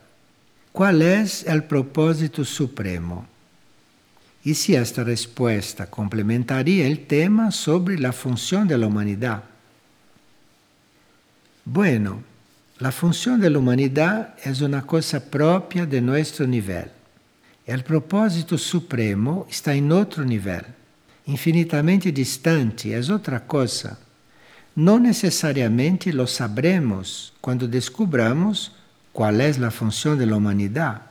¿cuál 0.71 1.01
es 1.01 1.43
el 1.45 1.63
propósito 1.63 2.43
supremo? 2.45 3.27
y 4.47 4.53
si 4.53 4.75
esta 4.75 5.03
respuesta 5.03 5.87
complementaría 5.87 6.87
el 6.87 7.05
tema 7.05 7.51
sobre 7.51 7.99
la 7.99 8.13
función 8.13 8.65
de 8.65 8.77
la 8.77 8.87
humanidad. 8.87 9.43
Bueno, 11.65 12.23
la 12.79 12.93
función 12.93 13.41
de 13.41 13.49
la 13.49 13.59
humanidad 13.59 14.35
es 14.41 14.61
una 14.61 14.83
cosa 14.83 15.19
propia 15.29 15.85
de 15.85 15.99
nuestro 15.99 16.47
nivel. 16.47 16.89
El 17.67 17.83
propósito 17.83 18.57
supremo 18.57 19.45
está 19.49 19.73
en 19.75 19.91
otro 19.91 20.23
nivel, 20.23 20.63
infinitamente 21.25 22.13
distante, 22.13 22.97
es 22.97 23.09
otra 23.09 23.45
cosa. 23.45 23.99
No 24.73 24.97
necesariamente 24.97 26.13
lo 26.13 26.27
sabremos 26.27 27.33
cuando 27.41 27.67
descubramos 27.67 28.71
cuál 29.11 29.41
es 29.41 29.59
la 29.59 29.69
función 29.69 30.17
de 30.17 30.25
la 30.25 30.37
humanidad. 30.37 31.01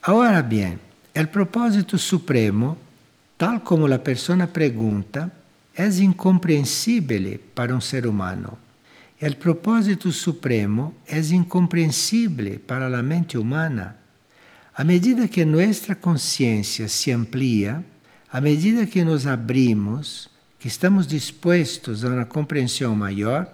Ahora 0.00 0.40
bien, 0.40 0.80
el 1.12 1.28
propósito 1.28 1.98
supremo, 1.98 2.78
tal 3.36 3.62
como 3.62 3.86
la 3.86 4.02
persona 4.02 4.46
pregunta, 4.46 5.30
es 5.74 6.00
incomprehensible 6.00 7.38
para 7.52 7.74
un 7.74 7.82
ser 7.82 8.06
humano. 8.06 8.56
El 9.18 9.36
propósito 9.36 10.10
supremo 10.12 10.94
es 11.06 11.30
incomprensible 11.30 12.58
para 12.58 12.88
la 12.88 13.02
mente 13.02 13.36
humana. 13.36 13.99
A 14.80 14.84
medida 14.84 15.28
que 15.28 15.44
nuestra 15.44 15.94
conciencia 15.94 16.88
se 16.88 17.12
amplía, 17.12 17.84
a 18.30 18.40
medida 18.40 18.86
que 18.86 19.04
nos 19.04 19.26
abrimos, 19.26 20.30
que 20.58 20.68
estamos 20.68 21.06
dispuestos 21.06 22.02
a 22.02 22.06
una 22.06 22.26
comprensión 22.26 22.96
mayor, 22.96 23.46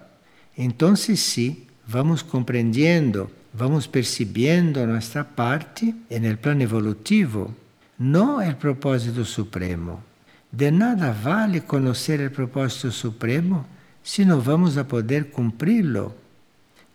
entonces 0.55 1.19
sí, 1.19 1.67
vamos 1.85 2.23
comprendiendo 2.23 3.29
vamos 3.51 3.89
percibiendo 3.89 4.87
nuestra 4.87 5.27
parte 5.27 5.93
en 6.09 6.23
el 6.23 6.37
plan 6.37 6.61
evolutivo, 6.61 7.53
no 7.97 8.41
el 8.41 8.55
propósito 8.55 9.25
supremo. 9.25 10.01
De 10.49 10.71
nada 10.71 11.13
vale 11.23 11.65
conocer 11.65 12.21
el 12.21 12.31
propósito 12.31 12.89
supremo 12.89 13.65
si 14.01 14.23
no 14.23 14.41
vamos 14.41 14.77
a 14.77 14.87
poder 14.87 15.29
cumplirlo. 15.29 16.15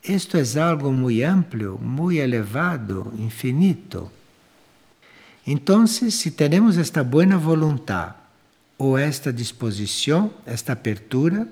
Esto 0.03 0.39
es 0.39 0.57
algo 0.57 0.91
muy 0.91 1.23
amplio, 1.23 1.77
muy 1.77 2.19
elevado, 2.19 3.13
infinito. 3.19 4.11
Entonces, 5.45 6.15
si 6.15 6.31
tenemos 6.31 6.77
esta 6.77 7.03
buena 7.03 7.37
voluntad 7.37 8.17
o 8.77 8.99
esta 8.99 9.33
disposición, 9.33 10.33
esta 10.47 10.75
apertura, 10.75 11.47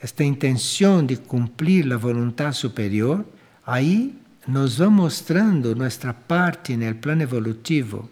esta 0.00 0.22
intención 0.22 1.06
de 1.06 1.18
cumplir 1.18 1.86
la 1.86 1.96
voluntad 1.96 2.52
superior, 2.52 3.24
ahí 3.64 4.18
nos 4.46 4.80
va 4.80 4.90
mostrando 4.90 5.74
nuestra 5.74 6.12
parte 6.12 6.74
en 6.74 6.82
el 6.82 6.96
plan 6.96 7.20
evolutivo. 7.20 8.08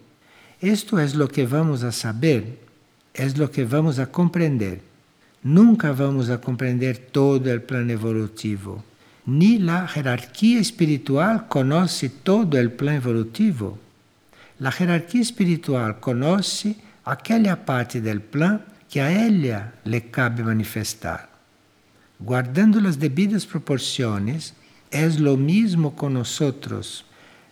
Esto 0.59 0.99
es 0.99 1.15
lo 1.15 1.27
que 1.27 1.45
vamos 1.45 1.83
a 1.83 1.91
saber, 1.91 2.59
es 3.13 3.37
lo 3.37 3.51
que 3.51 3.65
vamos 3.65 3.99
a 3.99 4.07
comprender. 4.07 4.81
Nunca 5.43 5.91
vamos 5.91 6.29
a 6.29 6.39
comprender 6.39 6.97
todo 7.11 7.51
el 7.51 7.61
plan 7.61 7.89
evolutivo. 7.89 8.83
Ni 9.25 9.57
la 9.57 9.87
jerarquía 9.87 10.59
espiritual 10.59 11.47
conoce 11.47 12.09
todo 12.09 12.57
el 12.57 12.71
plan 12.71 12.95
evolutivo. 12.95 13.77
La 14.59 14.71
jerarquía 14.71 15.21
espiritual 15.21 15.99
conoce 15.99 16.75
aquella 17.05 17.65
parte 17.65 18.01
del 18.01 18.21
plan 18.21 18.63
que 18.89 19.01
a 19.01 19.25
ella 19.25 19.73
le 19.83 20.09
cabe 20.11 20.43
manifestar. 20.43 21.29
Guardando 22.19 22.79
las 22.79 22.99
debidas 22.99 23.45
proporciones, 23.45 24.53
es 24.91 25.19
lo 25.19 25.35
mismo 25.35 25.95
con 25.95 26.13
nosotros. 26.13 27.05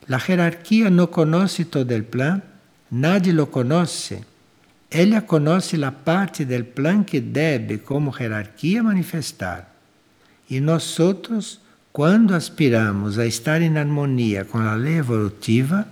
La 0.08 0.20
jerarquía 0.20 0.90
no 0.90 1.10
conoce 1.10 1.66
todo 1.66 1.94
el 1.96 2.06
plan, 2.06 2.44
nadie 2.92 3.34
lo 3.34 3.50
conoce. 3.50 4.24
Ella 4.90 5.26
conoce 5.26 5.78
la 5.78 5.92
parte 5.92 6.46
del 6.46 6.66
plan 6.66 7.04
que 7.04 7.22
debe 7.22 7.82
como 7.82 8.12
jerarquía 8.12 8.84
manifestar. 8.84 9.72
Y 10.48 10.60
nosotros, 10.60 11.62
cuando 11.92 12.36
aspiramos 12.36 13.18
a 13.18 13.26
estar 13.26 13.62
en 13.62 13.78
armonía 13.78 14.46
con 14.46 14.66
la 14.66 14.78
ley 14.78 14.96
evolutiva, 14.96 15.88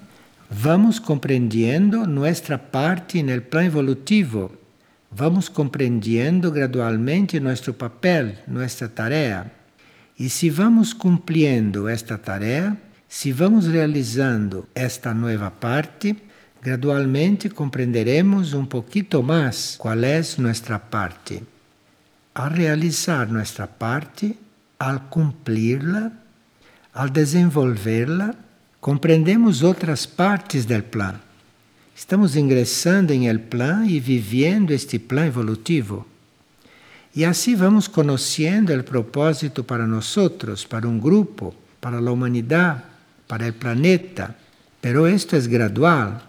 vamos 0.49 0.99
comprendiendo 0.99 2.07
nuestra 2.07 2.71
parte 2.71 3.19
en 3.19 3.29
el 3.29 3.43
plan 3.43 3.65
evolutivo. 3.65 4.51
Vamos 5.11 5.49
comprendiendo 5.49 6.51
gradualmente 6.51 7.39
nuestro 7.39 7.73
papel, 7.73 8.39
nuestra 8.47 8.87
tarea. 8.87 9.51
E 10.17 10.29
se 10.29 10.49
vamos 10.51 10.93
cumprindo 10.93 11.87
esta 11.87 12.17
tarefa, 12.17 12.75
se 13.07 13.31
vamos 13.31 13.65
realizando 13.65 14.67
esta 14.75 15.13
nova 15.13 15.49
parte, 15.49 16.15
gradualmente 16.61 17.49
compreenderemos 17.49 18.53
um 18.53 18.65
pouquinho 18.65 19.23
mais 19.23 19.77
qual 19.77 20.03
é 20.03 20.21
nossa 20.37 20.77
parte. 20.77 21.41
Al 22.35 22.51
realizar 22.51 23.31
nossa 23.31 23.65
parte, 23.65 24.35
al 24.77 25.09
cumprirla, 25.09 26.11
al 26.93 27.09
desenvolverla, 27.09 28.35
compreendemos 28.79 29.61
outras 29.61 30.05
partes 30.05 30.65
do 30.65 30.81
plano. 30.83 31.19
Estamos 31.95 32.35
ingressando 32.35 33.11
em 33.11 33.27
el 33.27 33.39
plan 33.39 33.85
e 33.85 33.99
vivendo 33.99 34.71
este 34.71 34.99
plan 34.99 35.27
evolutivo. 35.27 36.05
E 37.13 37.25
assim 37.25 37.55
vamos 37.55 37.87
conhecendo 37.87 38.73
o 38.73 38.83
propósito 38.83 39.63
para 39.63 39.85
nós, 39.85 40.15
para 40.69 40.87
um 40.87 40.97
grupo, 40.97 41.53
para 41.81 41.97
a 41.97 42.11
humanidade, 42.11 42.83
para 43.27 43.49
o 43.49 43.53
planeta. 43.53 44.35
Pero 44.81 45.05
esto 45.05 45.35
é 45.35 45.41
gradual. 45.41 46.21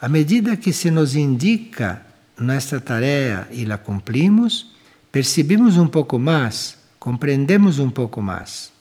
A 0.00 0.08
medida 0.08 0.56
que 0.56 0.72
se 0.72 0.90
nos 0.90 1.16
indica 1.16 2.06
nossa 2.38 2.80
tarefa 2.80 3.48
e 3.50 3.64
la 3.64 3.78
cumplimos, 3.78 4.72
percebemos 5.10 5.76
um 5.76 5.88
pouco 5.88 6.16
mais, 6.16 6.78
compreendemos 7.00 7.80
um 7.80 7.90
pouco 7.90 8.22
mais. 8.22 8.77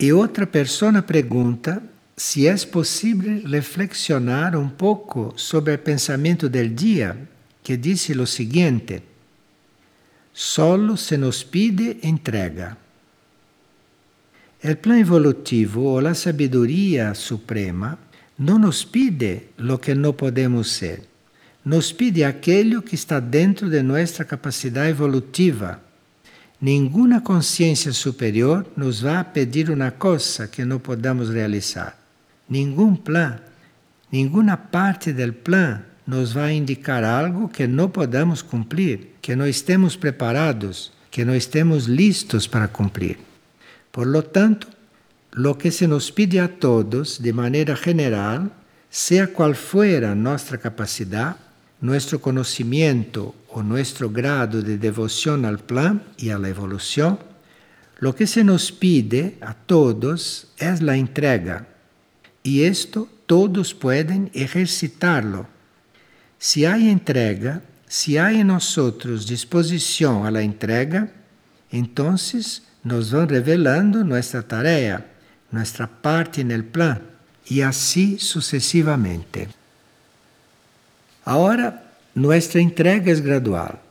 E 0.00 0.12
outra 0.12 0.46
pessoa 0.46 1.02
pergunta 1.02 1.82
se 2.16 2.46
é 2.46 2.56
possível 2.66 3.42
reflexionar 3.46 4.56
um 4.56 4.68
pouco 4.68 5.32
sobre 5.36 5.74
o 5.74 5.78
pensamento 5.78 6.48
del 6.48 6.68
dia, 6.68 7.16
que 7.62 7.76
disse 7.76 8.12
o 8.12 8.26
seguinte: 8.26 9.02
solo 10.32 10.96
se 10.96 11.16
nos 11.16 11.42
pide 11.42 11.98
entrega. 12.02 12.76
O 14.62 14.76
plano 14.76 15.00
evolutivo 15.00 15.82
ou 15.82 16.06
a 16.06 16.14
sabedoria 16.14 17.14
suprema 17.14 17.98
não 18.38 18.58
nos 18.58 18.84
pide 18.84 19.50
lo 19.58 19.78
que 19.78 19.94
não 19.94 20.12
podemos 20.12 20.72
ser, 20.72 21.02
nos 21.64 21.92
pide 21.92 22.22
aquilo 22.22 22.82
que 22.82 22.94
está 22.94 23.18
dentro 23.18 23.68
de 23.68 23.82
nossa 23.82 24.24
capacidade 24.24 24.90
evolutiva. 24.90 25.87
Nenhuma 26.60 27.20
consciência 27.20 27.92
superior 27.92 28.66
nos 28.76 29.00
vai 29.00 29.22
pedir 29.22 29.70
uma 29.70 29.92
coisa 29.92 30.48
que 30.48 30.64
não 30.64 30.80
podamos 30.80 31.30
realizar. 31.30 31.96
Nenhum 32.48 32.96
plano, 32.96 33.38
nenhuma 34.10 34.56
parte 34.56 35.12
do 35.12 35.32
plano 35.32 35.82
nos 36.04 36.32
vai 36.32 36.54
indicar 36.54 37.04
algo 37.04 37.48
que 37.48 37.66
não 37.68 37.88
podamos 37.88 38.42
cumprir, 38.42 39.14
que 39.22 39.36
não 39.36 39.46
estemos 39.46 39.94
preparados, 39.94 40.90
que 41.10 41.24
não 41.24 41.36
estemos 41.36 41.84
listos 41.84 42.48
para 42.48 42.66
cumprir. 42.66 43.18
Por 43.92 44.08
lo 44.08 44.22
tanto, 44.22 44.66
lo 45.32 45.54
que 45.54 45.70
se 45.70 45.86
nos 45.86 46.10
pide 46.10 46.40
a 46.40 46.48
todos, 46.48 47.18
de 47.18 47.32
maneira 47.32 47.76
general, 47.76 48.50
seja 48.90 49.28
qual 49.28 49.54
for 49.54 50.02
a 50.04 50.14
nossa 50.14 50.58
capacidade, 50.58 51.36
nosso 51.80 52.18
ou 53.48 53.62
nosso 53.62 54.08
grado 54.08 54.62
de 54.62 54.76
devoção 54.76 55.44
ao 55.46 55.58
plan 55.58 56.00
e 56.18 56.30
à 56.30 56.38
evolução, 56.48 57.18
lo 58.00 58.12
que 58.12 58.26
se 58.26 58.44
nos 58.44 58.70
pide 58.70 59.34
a 59.40 59.52
todos 59.52 60.46
é 60.58 60.68
a 60.68 60.96
entrega. 60.96 61.66
E 62.44 62.62
isto 62.64 63.08
todos 63.26 63.72
podem 63.72 64.30
exercitarlo 64.34 65.46
se 66.38 66.64
há 66.64 66.78
entrega, 66.78 67.62
se 67.88 68.16
há 68.16 68.32
em 68.32 68.44
nós 68.44 68.76
disposição 69.26 70.24
à 70.24 70.42
entrega, 70.42 71.10
então 71.72 72.14
nos 72.84 73.10
vão 73.10 73.26
revelando 73.26 74.04
nossa 74.04 74.42
tarefa, 74.42 75.04
nossa 75.50 75.88
parte 75.88 76.44
no 76.44 76.62
plan, 76.62 77.00
e 77.50 77.60
assim 77.60 78.18
sucessivamente. 78.18 79.48
Agora, 81.26 81.82
nossa 82.14 82.60
entrega 82.60 83.12
é 83.12 83.20
gradual. 83.20 83.82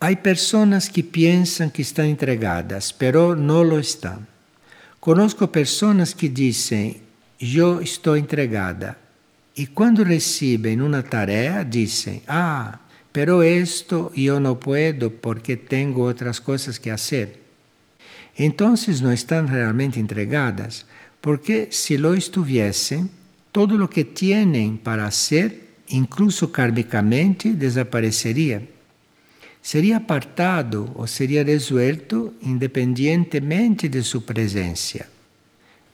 Há 0.00 0.14
pessoas 0.16 0.88
que 0.88 1.02
pensam 1.02 1.70
que 1.70 1.82
estão 1.82 2.04
entregadas, 2.04 2.92
pero 2.92 3.34
não 3.34 3.62
lo 3.62 3.78
estão. 3.80 4.18
Conosco 5.00 5.48
pessoas 5.48 6.12
que 6.12 6.28
dizem: 6.28 7.00
Eu 7.40 7.80
estou 7.80 8.16
entregada, 8.16 8.96
e 9.56 9.66
quando 9.66 10.02
recebem 10.02 10.80
uma 10.80 11.02
tarefa, 11.02 11.64
dizem: 11.64 12.22
Ah, 12.26 12.78
pero 13.12 13.42
esto 13.42 14.10
eu 14.16 14.40
não 14.40 14.56
puedo 14.56 15.10
porque 15.10 15.56
tenho 15.56 15.98
outras 16.00 16.38
coisas 16.38 16.76
que 16.76 16.90
fazer. 16.90 17.40
Então 18.36 18.74
não 19.00 19.12
estão 19.12 19.46
realmente 19.46 20.00
entregadas, 20.00 20.84
porque 21.22 21.68
se 21.70 21.96
lo 21.96 22.14
estuviessem, 22.14 23.08
todo 23.52 23.82
o 23.82 23.88
que 23.88 24.04
têm 24.04 24.76
para 24.76 25.04
fazer, 25.04 25.63
incluso 25.88 26.48
kármicamente, 26.48 27.52
desapareceria. 27.52 28.68
Seria 29.62 29.96
apartado 29.96 30.90
ou 30.94 31.06
seria 31.06 31.42
resuelto 31.42 32.34
independentemente 32.42 33.88
de 33.88 34.02
sua 34.02 34.20
presença 34.20 35.14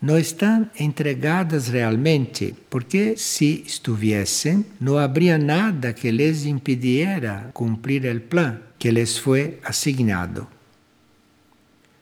não 0.00 0.18
estão 0.18 0.68
entregadas 0.78 1.68
realmente, 1.68 2.54
porque 2.70 3.16
se 3.16 3.62
estivessem, 3.66 4.64
não 4.80 4.96
haveria 4.96 5.36
nada 5.36 5.92
que 5.92 6.10
les 6.10 6.46
impediera 6.46 7.50
cumprir 7.52 8.04
o 8.06 8.20
plano 8.20 8.60
que 8.78 8.90
les 8.90 9.18
foi 9.18 9.58
assignado. 9.62 10.48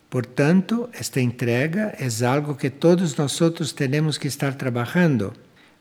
Portanto, 0.08 0.88
esta 0.92 1.20
entrega 1.20 1.92
é 1.98 2.24
algo 2.24 2.54
que 2.54 2.70
todos 2.70 3.16
nós 3.16 3.36
temos 3.74 4.16
que 4.16 4.28
estar 4.28 4.54
trabalhando, 4.54 5.32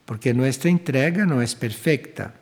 porque 0.08 0.34
nossa 0.34 0.70
entrega 0.70 1.26
não 1.26 1.42
é 1.42 1.46
perfeita. 1.48 2.34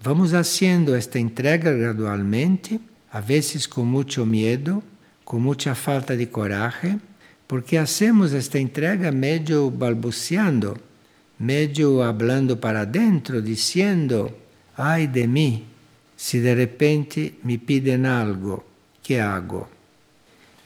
Vamos 0.00 0.32
haciendo 0.32 0.94
esta 0.94 1.18
entrega 1.18 1.70
gradualmente, 1.72 2.80
a 3.12 3.20
vezes 3.20 3.66
com 3.66 3.84
muito 3.84 4.24
medo, 4.24 4.82
com 5.22 5.38
muita 5.38 5.74
falta 5.74 6.16
de 6.16 6.26
coragem, 6.26 6.98
porque 7.46 7.76
hacemos 7.76 8.32
esta 8.32 8.58
entrega 8.58 9.12
medio 9.12 9.70
balbuceando, 9.70 10.78
medio 11.38 12.02
hablando 12.02 12.56
para 12.56 12.86
dentro, 12.86 13.42
diciendo, 13.42 14.34
ay 14.74 15.06
de 15.06 15.26
mí, 15.28 15.64
si 16.16 16.40
de 16.40 16.54
repente 16.54 17.34
me 17.44 17.58
piden 17.58 18.06
algo, 18.06 18.64
¿qué 19.02 19.20
hago? 19.20 19.68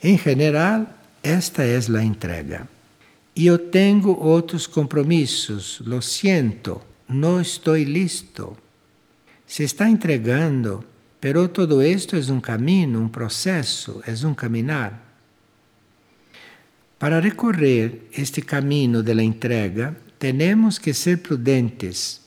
En 0.00 0.18
general, 0.18 0.86
esta 1.20 1.66
es 1.66 1.88
la 1.88 2.04
entrega. 2.04 2.68
Yo 3.38 3.60
tengo 3.60 4.18
otros 4.20 4.66
compromisos, 4.66 5.80
lo 5.86 6.02
siento, 6.02 6.84
no 7.06 7.38
estoy 7.38 7.84
listo. 7.84 8.56
Se 9.46 9.62
está 9.62 9.88
entregando, 9.88 10.84
pero 11.20 11.48
todo 11.48 11.80
esto 11.80 12.16
es 12.16 12.30
un 12.30 12.40
camino, 12.40 12.98
un 12.98 13.12
proceso, 13.12 14.02
es 14.04 14.24
un 14.24 14.34
caminar. 14.34 15.00
Para 16.98 17.20
recorrer 17.20 18.08
este 18.10 18.42
caminho 18.42 19.04
da 19.04 19.12
entrega, 19.22 19.94
temos 20.18 20.80
que 20.80 20.92
ser 20.92 21.22
prudentes. 21.22 22.22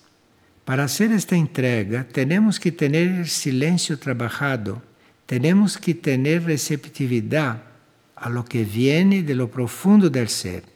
Para 0.63 0.85
hacer 0.85 1.11
esta 1.11 1.35
entrega, 1.35 2.07
temos 2.07 2.57
que 2.57 2.71
ter 2.71 3.27
silêncio 3.27 3.99
trabalhado, 3.99 4.81
temos 5.25 5.77
que 5.77 5.93
ter 5.93 6.41
receptividade 6.45 7.59
a 8.15 8.29
lo 8.29 8.45
que 8.45 8.63
viene 8.63 9.23
de 9.23 9.35
lo 9.35 9.51
profundo 9.51 10.09
del 10.09 10.29
ser. 10.29 10.70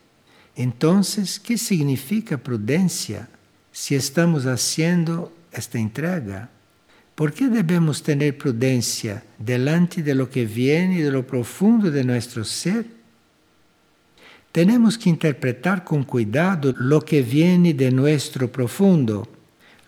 Então, 0.58 1.02
que 1.44 1.58
significa 1.58 2.38
prudência 2.38 3.28
se 3.72 3.96
estamos 3.96 4.46
haciendo 4.46 5.32
esta 5.52 5.78
entrega? 5.78 6.50
¿Por 7.16 7.32
que 7.32 7.48
devemos 7.48 8.02
ter 8.02 8.38
prudência 8.38 9.24
delante 9.38 10.02
de 10.02 10.14
lo 10.14 10.30
que 10.30 10.46
viene 10.46 11.02
de 11.02 11.12
lo 11.12 11.24
profundo 11.24 11.92
de 11.92 12.04
nosso 12.04 12.44
ser? 12.44 12.86
Temos 14.52 14.98
que 14.98 15.10
interpretar 15.10 15.84
com 15.84 16.04
cuidado 16.04 16.74
lo 16.78 17.02
que 17.02 17.22
viene 17.22 17.74
de 17.74 17.92
nuestro 17.92 18.50
profundo, 18.50 19.28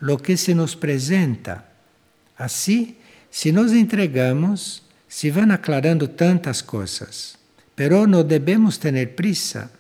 lo 0.02 0.18
que 0.18 0.36
se 0.36 0.54
nos 0.54 0.76
presenta. 0.76 1.66
Assim, 2.38 2.96
se 3.30 3.52
nos 3.54 3.72
entregamos, 3.72 4.84
se 5.08 5.32
vão 5.32 5.52
aclarando 5.52 6.08
tantas 6.10 6.62
coisas. 6.62 7.38
Pero 7.76 8.06
não 8.06 8.24
devemos 8.24 8.78
ter 8.78 9.16
prisa, 9.16 9.72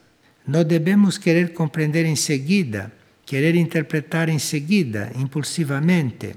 não 0.47 0.63
devemos 0.63 1.17
querer 1.17 1.53
compreender 1.53 2.05
em 2.05 2.15
seguida, 2.15 2.91
querer 3.25 3.55
interpretar 3.55 4.29
em 4.29 4.39
seguida, 4.39 5.11
impulsivamente. 5.15 6.35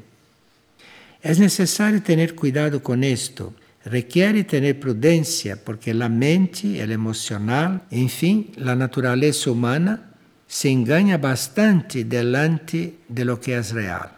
É 1.23 1.35
necessário 1.35 2.01
ter 2.01 2.35
cuidado 2.35 2.81
com 2.81 2.96
isto 2.96 3.55
requiere 3.85 4.44
tener 4.44 4.79
prudencia 4.79 5.57
porque 5.57 5.94
la 5.94 6.09
mente, 6.09 6.81
el 6.81 6.92
emocional, 6.92 7.83
en 7.90 8.09
fin, 8.09 8.51
la 8.57 8.77
naturaleza 8.77 9.51
humana 9.51 10.12
se 10.46 10.68
engaña 10.68 11.16
bastante 11.16 12.05
delante 12.05 12.96
de 13.09 13.25
lo 13.25 13.40
que 13.40 13.57
es 13.57 13.73
real. 13.73 14.12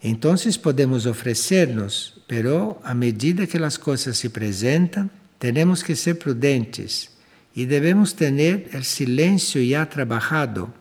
Entonces 0.00 0.58
podemos 0.58 1.06
ofrecernos, 1.06 2.22
pero 2.26 2.80
a 2.82 2.94
medida 2.94 3.46
que 3.46 3.60
las 3.60 3.78
cosas 3.78 4.16
se 4.16 4.30
presentan, 4.30 5.10
tenemos 5.38 5.84
que 5.84 5.94
ser 5.94 6.18
prudentes 6.18 7.10
y 7.54 7.66
debemos 7.66 8.16
tener 8.16 8.68
el 8.72 8.84
silencio 8.84 9.62
ya 9.62 9.88
trabajado. 9.88 10.72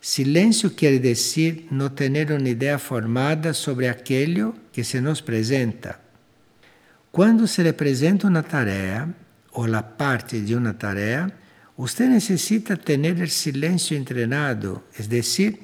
Silencio 0.00 0.74
quiere 0.74 1.00
decir 1.00 1.66
no 1.70 1.92
tener 1.92 2.32
una 2.32 2.48
idea 2.48 2.78
formada 2.78 3.52
sobre 3.54 3.88
aquello 3.88 4.54
que 4.72 4.84
se 4.84 5.00
nos 5.00 5.22
presenta. 5.22 6.00
Quando 7.10 7.46
se 7.46 7.66
apresenta 7.68 8.28
uma 8.28 8.42
tarefa 8.42 9.08
ou 9.52 9.64
a 9.74 9.82
parte 9.82 10.40
de 10.40 10.54
uma 10.54 10.74
tarefa, 10.74 11.32
você 11.76 12.06
necessita 12.06 12.76
ter 12.76 12.98
o 12.98 13.28
silêncio 13.28 13.96
entrenado, 13.96 14.82
é 14.98 15.02
decir, 15.02 15.58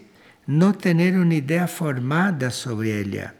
não 0.47 0.73
ter 0.73 0.95
uma 1.15 1.35
ideia 1.35 1.67
formada 1.67 2.51
sobre 2.51 2.91
ela. 2.91 3.35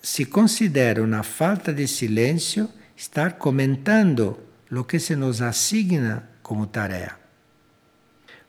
Se 0.00 0.26
considera 0.26 1.02
uma 1.02 1.22
falta 1.22 1.72
de 1.72 1.86
silêncio 1.88 2.68
estar 2.96 3.32
comentando 3.32 4.38
o 4.70 4.84
que 4.84 5.00
se 5.00 5.16
nos 5.16 5.40
asigna 5.40 6.28
como 6.42 6.68
tarefa. 6.68 7.18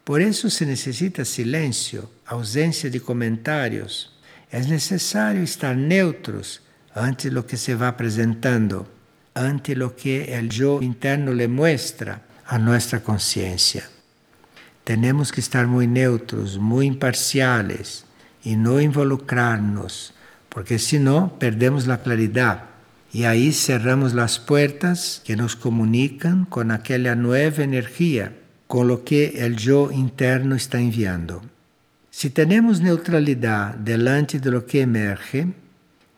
Por 0.03 0.21
isso 0.21 0.49
se 0.49 0.65
necessita 0.65 1.23
silêncio, 1.23 2.09
ausência 2.25 2.89
de 2.89 2.99
comentários. 2.99 4.11
É 4.51 4.59
necessário 4.59 5.43
estar 5.43 5.75
neutros 5.75 6.61
ante 6.95 7.29
lo 7.29 7.45
que 7.45 7.57
se 7.57 7.75
va 7.75 7.95
presentando, 7.95 8.87
ante 9.35 9.75
lo 9.75 9.95
que 9.95 10.33
el 10.33 10.49
yo 10.49 10.81
interno 10.81 11.31
le 11.33 11.47
muestra 11.47 12.23
a 12.47 12.57
nuestra 12.57 13.01
conciencia. 13.01 13.87
Tenemos 14.83 15.31
que 15.31 15.41
estar 15.41 15.67
muy 15.67 15.85
neutros, 15.85 16.57
muy 16.57 16.87
imparciales 16.87 18.05
y 18.43 18.55
no 18.55 18.81
involucrarnos, 18.81 20.15
porque 20.49 20.79
si 20.79 20.97
no 20.97 21.37
perdemos 21.37 21.85
la 21.85 22.01
claridad 22.01 22.68
Y 23.11 23.23
ahí 23.23 23.51
cerramos 23.51 24.13
las 24.13 24.39
puertas 24.39 25.21
que 25.25 25.35
nos 25.35 25.55
comunican 25.55 26.45
con 26.45 26.71
aquella 26.71 27.15
nueva 27.15 27.63
energía, 27.63 28.35
con 28.67 28.87
lo 28.87 29.03
que 29.03 29.45
el 29.45 29.57
yo 29.57 29.91
interno 29.91 30.55
está 30.55 30.79
enviando. 30.79 31.41
Si 32.11 32.29
tenemos 32.29 32.81
neutralidad 32.81 33.73
delante 33.75 34.39
de 34.39 34.51
lo 34.51 34.65
que 34.65 34.81
emerge, 34.81 35.47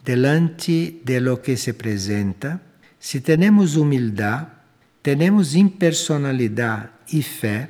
delante 0.03 1.01
de 1.05 1.21
lo 1.21 1.41
que 1.41 1.55
se 1.55 1.73
presenta, 1.73 2.61
si 2.99 3.21
tenemos 3.21 3.75
humildad, 3.75 4.49
tenemos 5.01 5.55
impersonalidad 5.55 6.91
y 7.07 7.21
fe, 7.21 7.69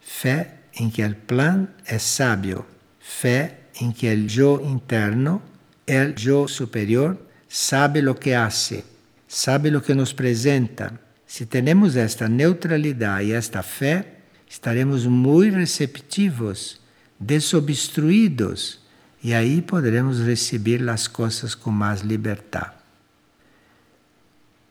fe 0.00 0.48
en 0.74 0.90
que 0.90 1.02
el 1.02 1.16
plan 1.16 1.74
es 1.86 2.02
sabio, 2.02 2.66
fe 3.00 3.58
en 3.80 3.92
que 3.92 4.12
el 4.12 4.28
yo 4.28 4.62
interno, 4.64 5.42
el 5.86 6.14
yo 6.14 6.48
superior, 6.48 7.31
sabe 7.52 8.00
lo 8.00 8.18
que 8.18 8.34
hace, 8.34 8.82
sabe 9.28 9.70
lo 9.70 9.82
que 9.82 9.94
nos 9.94 10.14
presenta. 10.14 10.98
Si 11.26 11.44
tenemos 11.44 11.94
esta 11.96 12.26
neutralidad 12.26 13.20
y 13.20 13.32
esta 13.32 13.62
fe, 13.62 14.06
estaremos 14.48 15.06
muy 15.06 15.50
receptivos, 15.50 16.80
desobstruidos, 17.18 18.80
y 19.22 19.34
ahí 19.34 19.60
podremos 19.60 20.20
recibir 20.20 20.80
las 20.80 21.10
cosas 21.10 21.54
con 21.54 21.74
más 21.74 22.02
libertad. 22.02 22.72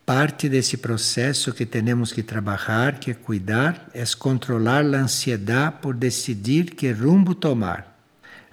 Parte 0.04 0.48
desse 0.48 0.76
processo 0.76 1.54
que 1.54 1.64
temos 1.64 2.12
que 2.12 2.24
trabalhar, 2.24 2.98
que 2.98 3.14
cuidar, 3.14 3.88
é 3.94 4.02
controlar 4.18 4.84
a 4.84 5.02
ansiedade 5.02 5.76
por 5.80 5.94
decidir 5.94 6.74
que 6.74 6.92
rumbo 6.92 7.32
tomar. 7.36 7.96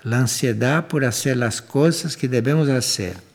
A 0.06 0.16
ansiedade 0.16 0.88
por 0.88 1.04
fazer 1.04 1.44
as 1.44 1.60
coisas 1.60 2.16
que 2.16 2.28
devemos 2.28 2.70
fazer 2.70 3.29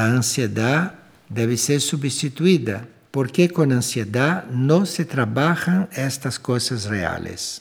a 0.00 0.04
ansiedade 0.04 0.92
deve 1.28 1.56
ser 1.56 1.80
substituída, 1.80 2.88
porque 3.10 3.48
com 3.48 3.62
ansiedade 3.62 4.46
não 4.50 4.86
se 4.86 5.04
trabalham 5.04 5.86
estas 5.92 6.38
coisas 6.38 6.86
reais. 6.86 7.60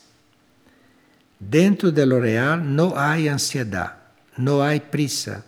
Dentro 1.39 1.91
de 1.91 2.05
lo 2.05 2.21
real 2.21 2.57
não 2.57 2.95
há 2.95 3.15
ansiedade, 3.15 3.93
não 4.38 4.61
há 4.61 4.79
prisa. 4.79 5.43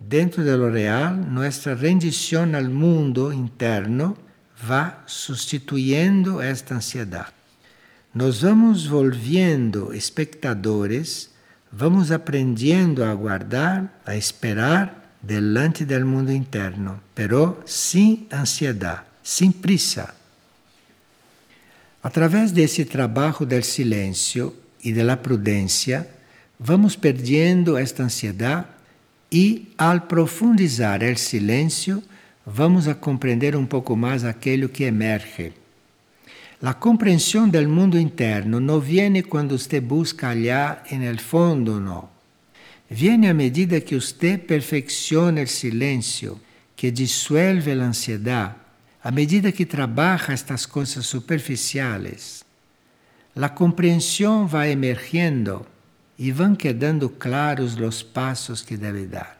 Dentro 0.00 0.42
de 0.42 0.54
lo 0.56 0.70
real, 0.70 1.14
nossa 1.14 1.74
rendição 1.74 2.48
ao 2.54 2.64
mundo 2.64 3.32
interno 3.32 4.16
vai 4.56 4.92
substituindo 5.06 6.40
esta 6.40 6.74
ansiedade. 6.74 7.32
Nos 8.14 8.42
vamos 8.42 8.86
volviendo 8.86 9.92
espectadores, 9.94 11.30
vamos 11.70 12.10
aprendendo 12.10 13.04
a 13.04 13.10
aguardar, 13.10 14.00
a 14.04 14.16
esperar 14.16 14.97
delante 15.20 15.84
del 15.84 16.04
mundo 16.04 16.32
interno, 16.32 17.00
pero 17.14 17.62
sem 17.66 18.26
ansiedade, 18.30 19.02
sem 19.22 19.50
prisa. 19.50 20.14
Através 22.02 22.52
desse 22.52 22.84
trabalho 22.84 23.44
del 23.44 23.64
silêncio 23.64 24.54
e 24.82 24.92
da 24.92 25.16
prudência, 25.16 26.08
vamos 26.58 26.96
perdendo 26.96 27.76
esta 27.76 28.04
ansiedade 28.04 28.66
e, 29.30 29.72
ao 29.76 30.00
profundizar 30.02 31.02
o 31.02 31.18
silêncio, 31.18 32.02
vamos 32.46 32.86
a 32.88 32.94
compreender 32.94 33.56
um 33.56 33.66
pouco 33.66 33.96
mais 33.96 34.24
aquilo 34.24 34.68
que 34.68 34.84
emerge. 34.84 35.52
A 36.62 36.72
compreensão 36.74 37.48
do 37.48 37.68
mundo 37.68 37.98
interno 37.98 38.58
não 38.58 38.80
viene 38.80 39.22
quando 39.22 39.58
você 39.58 39.80
busca 39.80 40.30
allá 40.30 40.82
en 40.90 41.02
el 41.02 41.18
fondo, 41.18 41.78
não 41.78 42.17
viene 42.88 43.28
a 43.28 43.34
medida 43.34 43.80
que 43.80 43.94
você 43.94 44.38
perfecciona 44.38 45.42
o 45.42 45.46
silêncio, 45.46 46.40
que 46.74 46.90
dissuelve 46.90 47.72
a 47.72 47.84
ansiedade, 47.84 48.54
a 49.02 49.10
medida 49.10 49.52
que 49.52 49.66
trabalha 49.66 50.32
estas 50.32 50.64
coisas 50.64 51.06
superficiais. 51.06 52.44
A 53.36 53.48
compreensão 53.48 54.46
vai 54.46 54.72
emergindo 54.72 55.64
e 56.18 56.32
vão 56.32 56.54
quedando 56.54 57.08
claros 57.08 57.76
os 57.76 58.02
passos 58.02 58.62
que 58.62 58.76
deve 58.76 59.06
dar. 59.06 59.38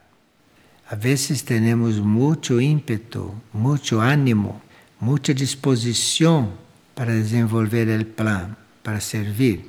A 0.88 0.94
vezes 0.94 1.42
temos 1.42 1.98
muito 1.98 2.60
ímpeto, 2.60 3.34
muito 3.52 3.98
ânimo, 3.98 4.62
muita 5.00 5.34
disposição 5.34 6.52
para 6.94 7.12
desenvolver 7.12 8.00
o 8.00 8.04
plano, 8.04 8.56
para 8.82 9.00
servir. 9.00 9.64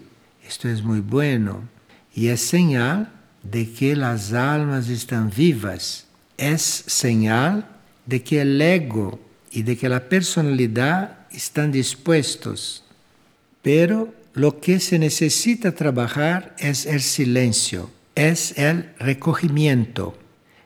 Isto 0.48 0.68
é 0.68 0.76
muito 0.76 1.04
bueno 1.04 1.68
e 2.16 2.28
é 2.28 2.36
señal 2.36 3.06
de 3.44 3.66
que 3.66 3.92
as 3.94 4.34
almas 4.34 4.88
estão 4.88 5.30
vivas, 5.30 6.06
é 6.38 6.58
señal 6.58 7.64
de 8.06 8.20
que 8.20 8.38
o 8.38 8.62
ego 8.62 9.20
e 9.52 9.62
de 9.62 9.76
que 9.76 9.88
a 9.88 10.00
personalidade 10.00 11.12
estão 11.32 11.70
dispostos. 11.70 12.84
Pero 13.62 14.14
lo 14.36 14.54
que 14.54 14.80
se 14.80 14.98
necessita 14.98 15.72
trabalhar 15.72 16.56
é 16.60 16.72
o 16.72 17.00
silencio, 17.00 17.90
é 18.16 18.32
o 18.32 19.04
recogimiento. 19.04 20.14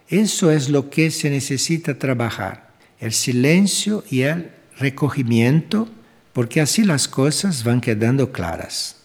Eso 0.10 0.52
es 0.52 0.70
lo 0.70 0.90
que 0.90 1.10
se 1.10 1.30
necesita 1.30 1.98
trabajar, 1.98 2.76
el 3.00 3.14
silencio 3.14 4.04
y 4.10 4.22
el 4.22 4.52
recogimiento, 4.78 5.90
porque 6.34 6.62
así 6.62 6.84
las 6.84 7.08
cosas 7.08 7.64
van 7.64 7.82
quedando 7.82 8.32
claras. 8.32 9.03